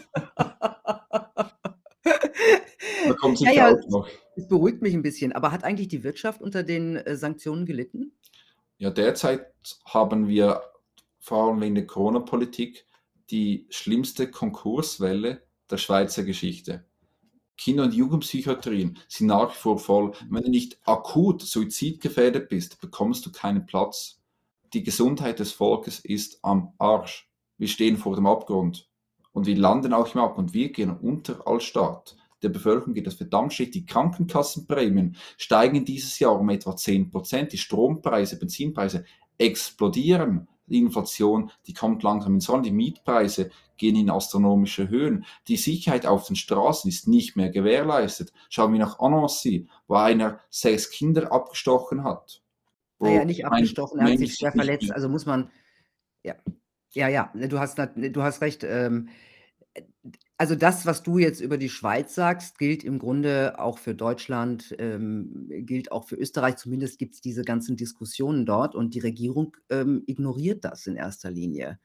kommt 3.20 3.40
Ja, 3.40 3.50
sicher 3.50 3.54
ja, 3.54 3.70
auch 3.72 3.88
noch. 3.88 4.09
es 4.37 4.48
beruhigt 4.48 4.83
mich 4.83 4.94
'n 4.94 5.02
bisschen. 5.02 5.33
Aber 5.33 5.52
hat 5.52 5.64
eigentlich 5.64 5.88
die 5.88 6.02
Wirtschaft 6.02 6.40
unter 6.40 6.62
den, 6.62 6.96
äh, 6.96 7.16
Sanktionen 7.16 7.66
gelitten? 7.66 8.12
Ja, 8.78 8.90
derzeit 8.90 9.46
haben 9.85 10.28
wir 10.28 10.62
vor 11.20 11.48
allem 11.48 11.61
wegen 11.61 11.74
der 11.74 11.87
Corona-Politik 11.87 12.87
die 13.30 13.66
schlimmste 13.70 14.30
Konkurswelle 14.30 15.42
der 15.70 15.76
Schweizer 15.76 16.24
Geschichte. 16.24 16.85
Kinder- 17.61 17.85
und 17.85 17.92
Jugendpsychiatrien 17.92 18.99
sind 19.07 19.27
nach 19.27 19.51
wie 19.51 19.59
vor 19.59 19.79
voll. 19.79 20.12
Wenn 20.31 20.44
du 20.44 20.51
nicht 20.51 20.79
akut 20.87 21.42
suizidgefährdet 21.42 22.49
bist, 22.49 22.81
bekommst 22.81 23.27
du 23.27 23.33
keinen 23.33 23.66
Platz. 23.66 24.18
Die 24.73 24.83
Gesundheit 24.83 25.40
des 25.40 25.53
Volkes 25.53 26.01
ist 26.01 26.38
am 26.42 26.73
Arsch. 26.79 27.29
Wir 27.59 27.68
stehen 27.68 27.99
vor 27.99 28.16
dem 28.16 28.27
Abgrund. 28.27 28.88
Und 29.33 29.44
wir 29.44 29.59
landen 29.59 29.92
auch 29.92 30.14
im 30.14 30.23
Abgrund. 30.23 30.55
Wir 30.55 30.73
gehen 30.73 30.96
unter 30.96 31.46
als 31.46 31.64
Staat. 31.64 32.16
Der 32.42 32.49
Bevölkerung 32.49 32.94
geht 32.94 33.07
das 33.07 33.16
verdammt 33.16 33.53
schlecht. 33.53 33.75
Die 33.75 33.85
Krankenkassenprämien 33.85 35.16
steigen 35.37 35.85
dieses 35.85 36.18
Jahr 36.18 36.40
um 36.40 36.49
etwa 36.49 36.70
10%. 36.70 37.51
Die 37.51 37.59
Strompreise, 37.59 38.38
Benzinpreise 38.38 39.05
explodieren. 39.37 40.49
Die 40.64 40.79
Inflation, 40.79 41.51
die 41.66 41.75
kommt 41.75 42.03
langsam 42.05 42.37
ins 42.37 42.49
Rollen. 42.49 42.62
Die 42.62 42.70
Mietpreise 42.70 43.51
gehen 43.80 43.96
in 43.96 44.10
astronomische 44.10 44.88
Höhen. 44.88 45.24
Die 45.48 45.56
Sicherheit 45.56 46.06
auf 46.06 46.28
den 46.28 46.36
Straßen 46.36 46.88
ist 46.88 47.08
nicht 47.08 47.34
mehr 47.34 47.50
gewährleistet. 47.50 48.32
Schauen 48.48 48.72
wir 48.72 48.78
nach 48.78 49.00
Annecy, 49.00 49.68
wo 49.88 49.94
einer 49.96 50.38
sechs 50.50 50.90
Kinder 50.90 51.32
abgestochen 51.32 52.04
hat. 52.04 52.42
Na 53.00 53.10
ja, 53.10 53.20
Wo 53.22 53.24
nicht 53.24 53.44
abgestochen, 53.44 53.98
er 53.98 54.12
hat 54.12 54.18
sich 54.18 54.34
schwer 54.34 54.52
verletzt. 54.52 54.92
Also, 54.92 55.08
muss 55.08 55.26
man 55.26 55.50
ja. 56.22 56.36
Ja, 56.92 57.08
ja, 57.08 57.32
du 57.34 57.58
hast 57.58 57.78
du 57.78 58.22
hast 58.22 58.42
recht. 58.42 58.64
Ähm, 58.64 59.08
äh, 59.74 59.82
also, 60.36 60.54
das, 60.54 60.86
was 60.86 61.02
du 61.02 61.18
jetzt 61.18 61.40
über 61.40 61.56
die 61.56 61.68
Schweiz 61.68 62.14
sagst, 62.14 62.58
gilt 62.58 62.84
im 62.84 62.98
Grunde 62.98 63.58
auch 63.58 63.78
für 63.78 63.94
Deutschland, 63.94 64.74
ähm, 64.78 65.46
gilt 65.48 65.92
auch 65.92 66.06
für 66.06 66.16
Österreich. 66.16 66.56
Zumindest 66.56 66.98
gibt's 66.98 67.20
diese 67.20 67.42
ganzen 67.42 67.76
Diskussionen 67.76 68.44
dort 68.44 68.74
und 68.74 68.94
die 68.94 69.00
Regierung, 69.00 69.56
ähm, 69.70 70.02
ignoriert 70.06 70.64
das 70.64 70.86
in 70.86 70.96
erster 70.96 71.30
Linie. 71.30 71.78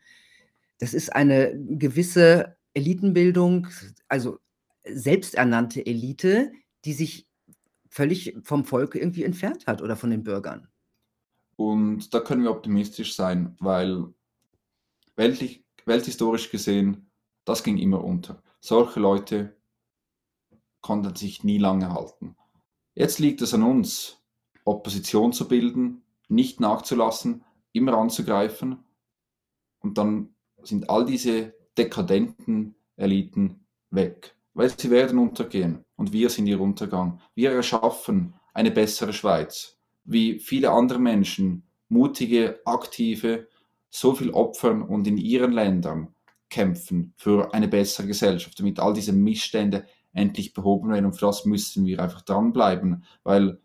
Das 0.79 0.93
ist 0.93 1.15
eine 1.15 1.53
gewisse 1.55 2.57
Elitenbildung, 2.73 3.67
also, 4.07 4.39
selbsternannte 4.87 5.85
Elite, 5.85 6.51
die 6.85 6.93
sich 6.93 7.27
völlig 7.89 8.37
vom 8.43 8.65
Volk 8.65 8.93
irgendwie 8.95 9.23
entfernt 9.23 9.65
hat 9.65 9.81
oder 9.81 9.95
von 9.95 10.11
den 10.11 10.23
Bürgern. 10.23 10.67
Und 11.55 12.13
da 12.13 12.19
können 12.19 12.43
wir 12.43 12.51
optimistisch 12.51 13.15
sein, 13.15 13.55
weil 13.59 14.13
weltlich 15.15 15.65
welthistorisch 15.85 16.51
gesehen, 16.51 17.09
das 17.45 17.63
ging 17.63 17.77
immer 17.77 18.03
unter. 18.03 18.43
Solche 18.59 18.99
Leute 18.99 19.55
konnten 20.81 21.15
sich 21.15 21.43
nie 21.43 21.57
lange 21.57 21.93
halten. 21.93 22.35
Jetzt 22.93 23.19
liegt 23.19 23.41
es 23.41 23.53
an 23.53 23.63
uns, 23.63 24.21
Opposition 24.65 25.31
zu 25.31 25.47
bilden, 25.47 26.03
nicht 26.27 26.59
nachzulassen, 26.59 27.43
immer 27.71 27.97
anzugreifen 27.97 28.83
und 29.79 29.97
dann 29.97 30.34
sind 30.67 30.89
all 30.89 31.05
diese 31.05 31.53
dekadenten 31.77 32.75
Eliten 32.95 33.65
weg, 33.91 34.35
weil 34.53 34.69
sie 34.69 34.89
werden 34.89 35.19
untergehen 35.19 35.83
und 35.95 36.13
wir 36.13 36.29
sind 36.29 36.47
ihr 36.47 36.61
Untergang. 36.61 37.19
Wir 37.33 37.51
erschaffen 37.51 38.33
eine 38.53 38.71
bessere 38.71 39.13
Schweiz, 39.13 39.77
wie 40.03 40.39
viele 40.39 40.71
andere 40.71 40.99
Menschen, 40.99 41.63
mutige, 41.89 42.59
aktive, 42.65 43.47
so 43.89 44.13
viel 44.13 44.31
opfern 44.31 44.81
und 44.81 45.07
in 45.07 45.17
ihren 45.17 45.51
Ländern 45.51 46.13
kämpfen 46.49 47.13
für 47.17 47.53
eine 47.53 47.67
bessere 47.67 48.07
Gesellschaft, 48.07 48.59
damit 48.59 48.79
all 48.79 48.93
diese 48.93 49.13
Missstände 49.13 49.85
endlich 50.13 50.53
behoben 50.53 50.89
werden 50.91 51.05
und 51.05 51.13
für 51.13 51.25
das 51.25 51.45
müssen 51.45 51.85
wir 51.85 52.01
einfach 52.01 52.21
dranbleiben, 52.21 53.03
weil 53.23 53.59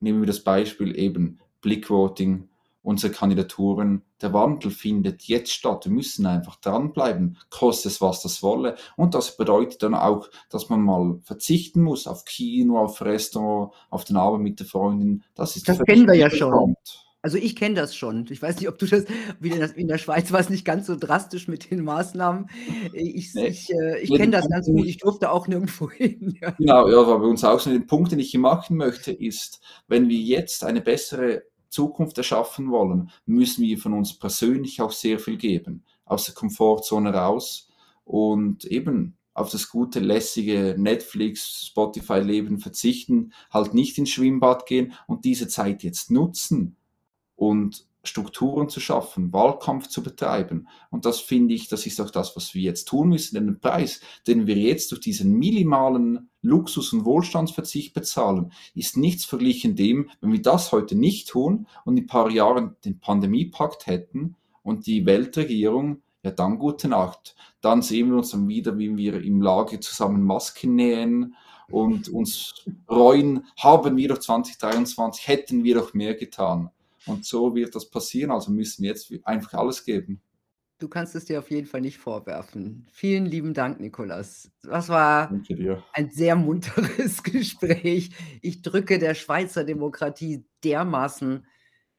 nehmen 0.00 0.20
wir 0.20 0.26
das 0.26 0.44
Beispiel 0.44 0.98
eben 0.98 1.38
Blickvoting, 1.60 2.47
unsere 2.88 3.12
Kandidaturen, 3.12 4.02
der 4.22 4.32
Wandel 4.32 4.70
findet 4.70 5.24
jetzt 5.24 5.52
statt. 5.52 5.84
Wir 5.84 5.92
müssen 5.92 6.24
einfach 6.24 6.56
dranbleiben, 6.56 7.36
koste 7.50 7.88
es, 7.88 8.00
was 8.00 8.22
das 8.22 8.42
wolle. 8.42 8.76
Und 8.96 9.14
das 9.14 9.36
bedeutet 9.36 9.82
dann 9.82 9.94
auch, 9.94 10.30
dass 10.48 10.70
man 10.70 10.80
mal 10.80 11.18
verzichten 11.22 11.82
muss 11.82 12.06
auf 12.06 12.24
Kino, 12.24 12.78
auf 12.78 13.02
Restaurant, 13.02 13.74
auf 13.90 14.06
den 14.06 14.16
Abend 14.16 14.42
mit 14.42 14.58
der 14.60 14.66
Freundin. 14.66 15.22
Das 15.34 15.54
ist 15.54 15.68
Das 15.68 15.78
kennen 15.80 16.06
wir 16.06 16.14
ja 16.14 16.30
schon. 16.30 16.48
irrelevant. 16.48 17.04
Also, 17.20 17.36
ich 17.36 17.56
kenne 17.56 17.74
das 17.74 17.94
schon. 17.94 18.26
Ich 18.30 18.40
weiß 18.40 18.58
nicht, 18.58 18.68
ob 18.68 18.78
du 18.78 18.86
das 18.86 19.04
wie 19.38 19.50
in 19.50 19.88
der 19.88 19.98
Schweiz 19.98 20.32
war's 20.32 20.48
nicht 20.48 20.64
ganz 20.64 20.86
so 20.86 20.96
drastisch 20.96 21.46
mit 21.46 21.70
den 21.70 21.84
Maßnahmen. 21.84 22.48
Ich 22.94 23.26
s 23.26 23.34
Ne, 23.34 23.48
ich, 23.48 23.70
äh 23.70 23.98
ich 24.00 24.08
ne, 24.08 24.16
kenne 24.16 24.32
das 24.32 24.48
ganz 24.48 24.66
gut. 24.66 24.86
ich 24.86 24.90
Ich 24.90 24.96
durfte 24.98 25.30
auch 25.30 25.46
nirgendwo 25.46 25.90
hin, 25.90 26.38
ja. 26.40 26.52
Genau, 26.52 26.88
ja, 26.88 27.06
war 27.06 27.18
bei 27.18 27.26
uns 27.26 27.44
auch 27.44 27.60
so. 27.60 27.68
Den 27.70 27.86
Punkt, 27.86 28.12
den 28.12 28.18
ich 28.18 28.30
hier 28.30 28.40
machen 28.40 28.78
möchte, 28.78 29.12
ist, 29.12 29.60
wenn 29.88 30.08
wir 30.08 30.16
jetzt 30.16 30.64
eine 30.64 30.80
bessere 30.80 31.42
Zukunft 31.68 32.18
erschaffen 32.18 32.70
wollen, 32.70 33.10
müssen 33.26 33.64
wir 33.64 33.78
von 33.78 33.92
uns 33.92 34.18
persönlich 34.18 34.80
auch 34.80 34.92
sehr 34.92 35.18
viel 35.18 35.36
geben, 35.36 35.84
aus 36.04 36.24
der 36.24 36.34
Komfortzone 36.34 37.12
raus 37.12 37.68
und 38.04 38.64
eben 38.64 39.16
auf 39.34 39.50
das 39.50 39.68
gute, 39.68 40.00
lässige 40.00 40.74
Netflix, 40.78 41.66
Spotify-Leben 41.66 42.58
verzichten, 42.58 43.32
halt 43.50 43.72
nicht 43.72 43.96
ins 43.98 44.10
Schwimmbad 44.10 44.66
gehen 44.66 44.94
und 45.06 45.24
diese 45.24 45.48
Zeit 45.48 45.82
jetzt 45.82 46.10
nutzen 46.10 46.76
und 47.36 47.87
Strukturen 48.08 48.68
zu 48.68 48.80
schaffen, 48.80 49.32
Wahlkampf 49.32 49.88
zu 49.88 50.02
betreiben. 50.02 50.68
Und 50.90 51.04
das 51.04 51.20
finde 51.20 51.54
ich, 51.54 51.68
das 51.68 51.86
ist 51.86 52.00
auch 52.00 52.10
das, 52.10 52.34
was 52.34 52.54
wir 52.54 52.62
jetzt 52.62 52.88
tun 52.88 53.10
müssen. 53.10 53.36
Denn 53.36 53.46
der 53.46 53.54
Preis, 53.54 54.00
den 54.26 54.46
wir 54.46 54.56
jetzt 54.56 54.90
durch 54.90 55.00
diesen 55.00 55.32
minimalen 55.34 56.30
Luxus- 56.42 56.92
und 56.92 57.04
Wohlstandsverzicht 57.04 57.94
bezahlen, 57.94 58.52
ist 58.74 58.96
nichts 58.96 59.24
verglichen 59.24 59.76
dem, 59.76 60.10
wenn 60.20 60.32
wir 60.32 60.42
das 60.42 60.72
heute 60.72 60.96
nicht 60.96 61.28
tun 61.28 61.66
und 61.84 61.96
in 61.96 62.04
ein 62.04 62.08
paar 62.08 62.30
Jahren 62.30 62.76
den 62.84 62.98
Pandemiepakt 62.98 63.86
hätten 63.86 64.36
und 64.62 64.86
die 64.86 65.06
Weltregierung, 65.06 66.02
ja 66.22 66.30
dann 66.30 66.58
gute 66.58 66.88
Nacht. 66.88 67.36
Dann 67.60 67.82
sehen 67.82 68.10
wir 68.10 68.16
uns 68.16 68.30
dann 68.30 68.48
wieder, 68.48 68.78
wie 68.78 68.96
wir 68.96 69.22
im 69.22 69.40
Lager 69.40 69.80
zusammen 69.80 70.22
Masken 70.22 70.74
nähen 70.74 71.34
und 71.70 72.08
uns 72.08 72.64
reuen, 72.88 73.46
haben 73.58 73.96
wir 73.96 74.08
doch 74.08 74.18
2023, 74.18 75.28
hätten 75.28 75.64
wir 75.64 75.74
doch 75.74 75.94
mehr 75.94 76.14
getan. 76.14 76.70
Und 77.06 77.24
so 77.24 77.54
wird 77.54 77.74
das 77.74 77.88
passieren, 77.90 78.30
also 78.30 78.50
müssen 78.50 78.82
wir 78.82 78.90
jetzt 78.90 79.12
einfach 79.24 79.54
alles 79.54 79.84
geben. 79.84 80.22
Du 80.78 80.88
kannst 80.88 81.16
es 81.16 81.24
dir 81.24 81.40
auf 81.40 81.50
jeden 81.50 81.66
Fall 81.66 81.80
nicht 81.80 81.98
vorwerfen. 81.98 82.86
Vielen 82.92 83.26
lieben 83.26 83.52
Dank, 83.52 83.80
Nicolas. 83.80 84.52
Das 84.62 84.88
war 84.88 85.32
ein 85.92 86.10
sehr 86.10 86.36
munteres 86.36 87.22
Gespräch. 87.24 88.10
Ich 88.42 88.62
drücke 88.62 89.00
der 89.00 89.14
Schweizer 89.14 89.64
Demokratie 89.64 90.44
dermaßen 90.62 91.44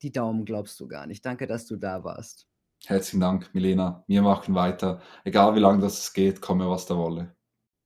die 0.02 0.14
Daumen, 0.14 0.46
glaubst 0.46 0.80
du 0.80 0.88
gar 0.88 1.08
nicht. 1.08 1.26
Danke, 1.26 1.46
dass 1.46 1.66
du 1.66 1.76
da 1.76 2.06
warst. 2.06 2.48
Herzlichen 2.86 3.20
Dank, 3.20 3.54
Milena. 3.54 4.06
Wir 4.08 4.22
machen 4.22 4.56
weiter. 4.56 5.02
Egal 5.26 5.56
wie 5.56 5.60
lange 5.60 5.82
das 5.82 6.14
geht, 6.14 6.40
komme 6.40 6.70
was 6.70 6.86
da 6.86 6.96
wolle. 6.96 7.36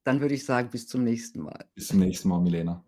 Dann 0.03 0.21
würde 0.21 0.35
ich 0.35 0.45
sagen, 0.45 0.69
bis 0.69 0.87
zum 0.87 1.03
nächsten 1.03 1.41
Mal. 1.41 1.65
Bis 1.73 1.87
zum 1.87 1.99
nächsten 1.99 2.29
Mal, 2.29 2.39
Milena. 2.39 2.85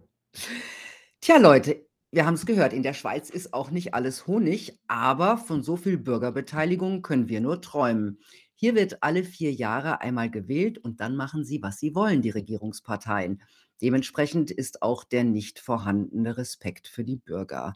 Tja, 1.21 1.37
Leute, 1.37 1.87
wir 2.15 2.25
haben's 2.25 2.45
gehört, 2.45 2.71
in 2.71 2.81
der 2.81 2.93
Schweiz 2.93 3.29
ist 3.29 3.53
auch 3.53 3.71
nicht 3.71 3.93
alles 3.93 4.25
Honig, 4.25 4.79
aber 4.87 5.37
von 5.37 5.63
so 5.63 5.75
viel 5.75 5.97
Bürgerbeteiligung 5.97 7.01
können 7.01 7.27
wir 7.27 7.41
nur 7.41 7.61
träumen. 7.61 8.19
Hier 8.55 8.73
wird 8.73 9.03
alle 9.03 9.25
4 9.25 9.51
Jahre 9.51 9.99
einmal 9.99 10.31
gewählt 10.31 10.77
und 10.77 11.01
dann 11.01 11.17
machen 11.17 11.43
sie, 11.43 11.61
was 11.61 11.77
sie 11.77 11.93
wollen, 11.93 12.21
die 12.21 12.29
Regierungsparteien. 12.29 13.43
Dementsprechend 13.81 14.49
ist 14.49 14.81
auch 14.81 15.03
der 15.03 15.25
nicht 15.25 15.59
vorhandene 15.59 16.37
Respekt 16.37 16.87
für 16.87 17.03
die 17.03 17.17
Bürger. 17.17 17.73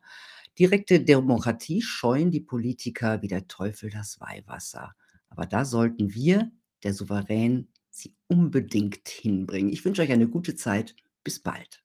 Direkte 0.58 1.02
Demokratie 1.02 1.82
scheuen 1.82 2.32
die 2.32 2.40
Politiker 2.40 3.22
wie 3.22 3.28
der 3.28 3.50
Teufel 3.50 3.90
das 3.90 4.22
Weihwasser. 4.22 4.94
Aber 5.28 5.46
da 5.48 5.66
sollten 5.66 6.14
wir, 6.14 6.50
der 6.84 6.94
Souverän, 6.94 7.68
sie 7.90 8.16
unbedingt 8.28 9.10
hinbringen. 9.10 9.74
Ich 9.74 9.84
wünsche 9.84 10.02
euch 10.02 10.12
eine 10.14 10.30
gute 10.30 10.56
Zeit. 10.56 10.96
Bis 11.26 11.42
bald. 11.42 11.84